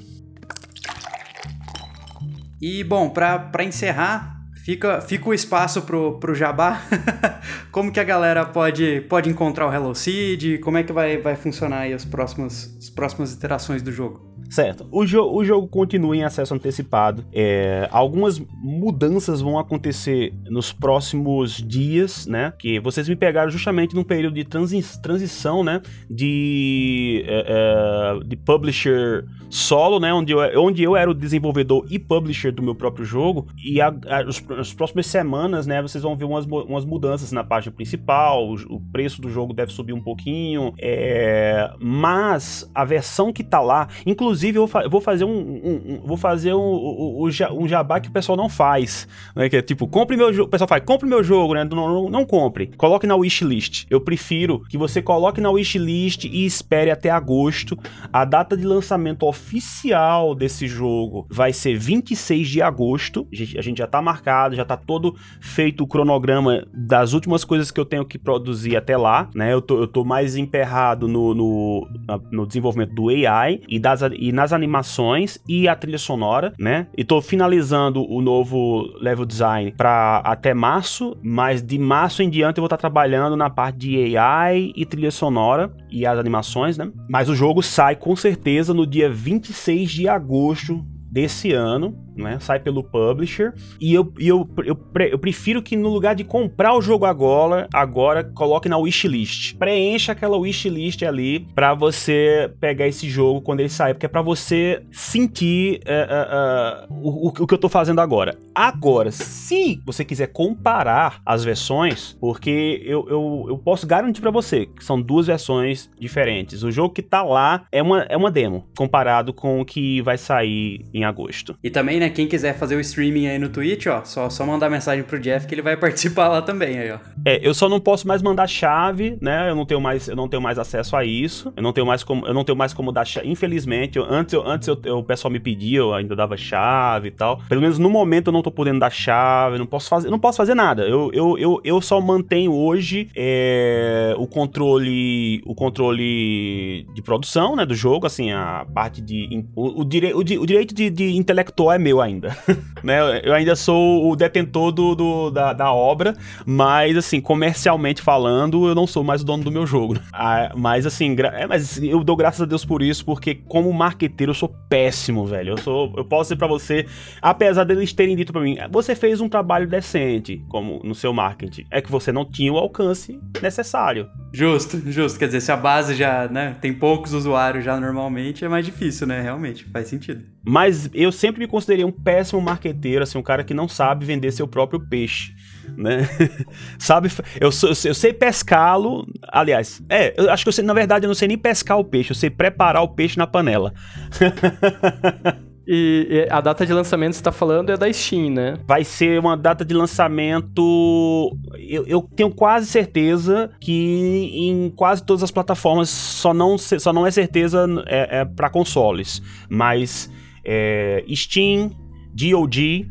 [2.61, 4.40] E bom, para encerrar,
[4.71, 6.81] Fica, fica o espaço pro, pro Jabá.
[7.73, 10.61] como que a galera pode, pode encontrar o Hello Seed?
[10.61, 14.30] Como é que vai, vai funcionar aí as próximas, as próximas iterações do jogo?
[14.51, 14.85] Certo.
[14.91, 17.23] O, jo o jogo continua em acesso antecipado.
[17.31, 22.51] É, algumas mudanças vão acontecer nos próximos dias, né?
[22.59, 25.81] Que vocês me pegaram justamente num período de transi transição, né?
[26.09, 30.13] De, é, é, de publisher solo, né?
[30.13, 33.47] Onde eu, onde eu era o desenvolvedor e publisher do meu próprio jogo.
[33.63, 35.81] E a, a, os, as próximas semanas, né?
[35.81, 38.49] Vocês vão ver umas, umas mudanças na página principal.
[38.49, 40.73] O, o preço do jogo deve subir um pouquinho.
[40.77, 46.01] É, mas a versão que tá lá, inclusive Inclusive, eu vou, fazer um, um, um,
[46.03, 49.47] vou fazer um, um, jabá que o pessoal não faz, né?
[49.47, 50.47] Que é tipo, compre meu jogo.
[50.47, 51.63] O pessoal faz, compre meu jogo, né?
[51.63, 52.67] Não, não, não compre.
[52.75, 53.85] Coloque na wishlist.
[53.89, 57.77] Eu prefiro que você coloque na wishlist e espere até agosto.
[58.11, 63.27] A data de lançamento oficial desse jogo vai ser 26 de agosto.
[63.31, 67.43] A gente, a gente já tá marcado, já tá todo feito o cronograma das últimas
[67.43, 69.53] coisas que eu tenho que produzir até lá, né?
[69.53, 71.87] Eu tô, eu tô mais emperrado no, no,
[72.31, 76.87] no desenvolvimento do AI e das e nas animações e a trilha sonora, né?
[76.97, 82.57] E tô finalizando o novo level design para até março, mas de março em diante
[82.57, 86.77] eu vou estar tá trabalhando na parte de AI e trilha sonora e as animações,
[86.77, 86.91] né?
[87.09, 92.37] Mas o jogo sai com certeza no dia 26 de agosto desse ano, né?
[92.39, 93.53] Sai pelo publisher.
[93.79, 94.77] E eu, eu, eu,
[95.11, 99.55] eu, prefiro que no lugar de comprar o jogo agora, agora coloque na wishlist.
[99.57, 104.21] Preencha aquela wishlist ali para você pegar esse jogo quando ele sair, porque é para
[104.21, 108.37] você sentir uh, uh, uh, o, o, que eu tô fazendo agora.
[108.53, 114.65] Agora, se você quiser comparar as versões, porque eu, eu, eu posso garantir para você
[114.65, 116.63] que são duas versões diferentes.
[116.63, 120.17] O jogo que tá lá é uma, é uma demo, comparado com o que vai
[120.17, 121.55] sair em agosto.
[121.63, 122.09] E também né?
[122.09, 125.45] Quem quiser fazer o streaming aí no Twitch, ó, só, só mandar mensagem pro Jeff
[125.45, 126.97] que ele vai participar lá também, aí, ó.
[127.23, 129.49] É, eu só não posso mais mandar chave, né?
[129.49, 131.53] Eu não tenho mais, eu não tenho mais acesso a isso.
[131.55, 133.29] Eu não tenho mais como, eu não tenho mais como dar chave.
[133.29, 137.09] Infelizmente, eu, antes, eu, antes eu, eu, o pessoal me pedia, eu ainda dava chave
[137.09, 137.39] e tal.
[137.47, 140.37] Pelo menos no momento eu não tô podendo dar chave, não posso fazer, não posso
[140.37, 140.83] fazer nada.
[140.83, 147.65] Eu, eu, eu, eu só mantenho hoje é, o controle, o controle de produção, né,
[147.65, 151.73] do jogo, assim, a parte de o, o, dire, o, o direito de, de intelectual
[151.73, 152.35] é meu meu ainda.
[152.83, 153.21] né?
[153.23, 156.15] Eu ainda sou o detentor do, do da, da, obra,
[156.45, 159.99] mas assim, comercialmente falando, eu não sou mais o dono do meu jogo.
[160.23, 164.31] Ah, mas assim, é, mas eu dou graças a Deus por isso, porque como marqueteiro
[164.31, 165.53] eu sou péssimo, velho.
[165.53, 166.85] Eu sou, eu posso dizer para você,
[167.21, 171.65] apesar deles terem dito para mim, você fez um trabalho decente, como no seu marketing,
[171.71, 174.09] é que você não tinha o alcance necessário.
[174.31, 175.17] Justo, justo.
[175.17, 179.07] Quer dizer, se a base já, né, tem poucos usuários já normalmente, é mais difícil,
[179.07, 179.21] né?
[179.21, 180.23] Realmente, faz sentido.
[180.43, 184.31] Mas eu sempre me considerei um péssimo marqueteiro, assim, um cara que não sabe vender
[184.31, 185.35] seu próprio peixe,
[185.77, 186.09] né?
[186.79, 191.07] sabe, eu, eu sei pescá-lo, aliás, é, eu acho que eu sei, na verdade eu
[191.07, 193.73] não sei nem pescar o peixe, eu sei preparar o peixe na panela.
[195.73, 198.57] E, e, a data de lançamento que você tá falando é da Steam, né?
[198.67, 201.31] Vai ser uma data de lançamento.
[201.57, 207.05] Eu, eu tenho quase certeza que em quase todas as plataformas só não, só não
[207.05, 209.21] é certeza é, é para consoles.
[209.47, 210.11] Mas
[210.43, 211.71] é, Steam,
[212.13, 212.87] GOG,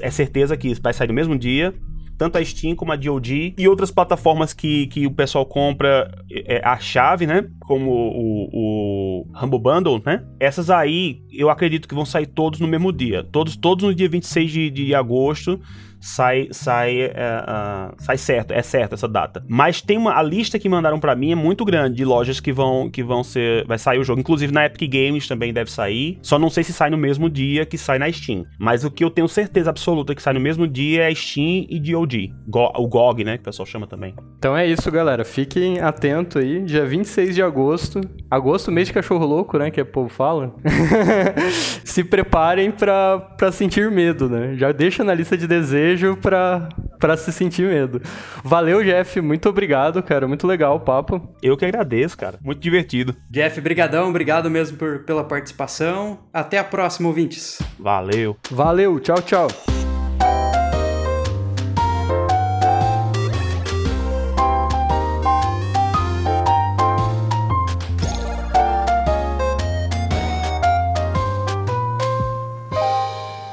[0.00, 1.74] é certeza que vai sair no mesmo dia.
[2.16, 6.60] Tanto a Steam como a GOG e outras plataformas que, que o pessoal compra é,
[6.62, 7.48] a chave, né?
[7.60, 10.22] Como o, o Humble Bundle, né?
[10.38, 13.24] Essas aí, eu acredito que vão sair todos no mesmo dia.
[13.24, 15.58] Todos, todos no dia 26 de, de agosto
[16.00, 19.44] sai sai é, uh, sai certo, é certo essa data.
[19.46, 22.52] Mas tem uma a lista que mandaram para mim é muito grande de lojas que
[22.52, 26.18] vão que vão ser vai sair o jogo, inclusive na Epic Games também deve sair.
[26.22, 28.44] Só não sei se sai no mesmo dia que sai na Steam.
[28.58, 31.78] Mas o que eu tenho certeza absoluta que sai no mesmo dia é Steam e
[31.78, 34.14] DOG, Go, o GOG, né, que o pessoal chama também.
[34.38, 35.24] Então é isso, galera.
[35.24, 38.00] Fiquem atentos aí, dia 26 de agosto.
[38.30, 40.54] Agosto, mês de cachorro louco, né, que o povo fala.
[41.84, 44.54] se preparem para sentir medo, né?
[44.56, 46.68] Já deixa na lista de desejos desejo pra,
[46.98, 48.00] pra se sentir medo.
[48.44, 49.20] Valeu, Jeff.
[49.20, 50.26] Muito obrigado, cara.
[50.28, 51.34] Muito legal o papo.
[51.42, 52.38] Eu que agradeço, cara.
[52.42, 53.14] Muito divertido.
[53.30, 54.08] Jeff, brigadão.
[54.08, 56.18] Obrigado mesmo por, pela participação.
[56.32, 57.60] Até a próxima, ouvintes.
[57.78, 58.36] Valeu.
[58.50, 59.00] Valeu.
[59.00, 59.89] Tchau, tchau.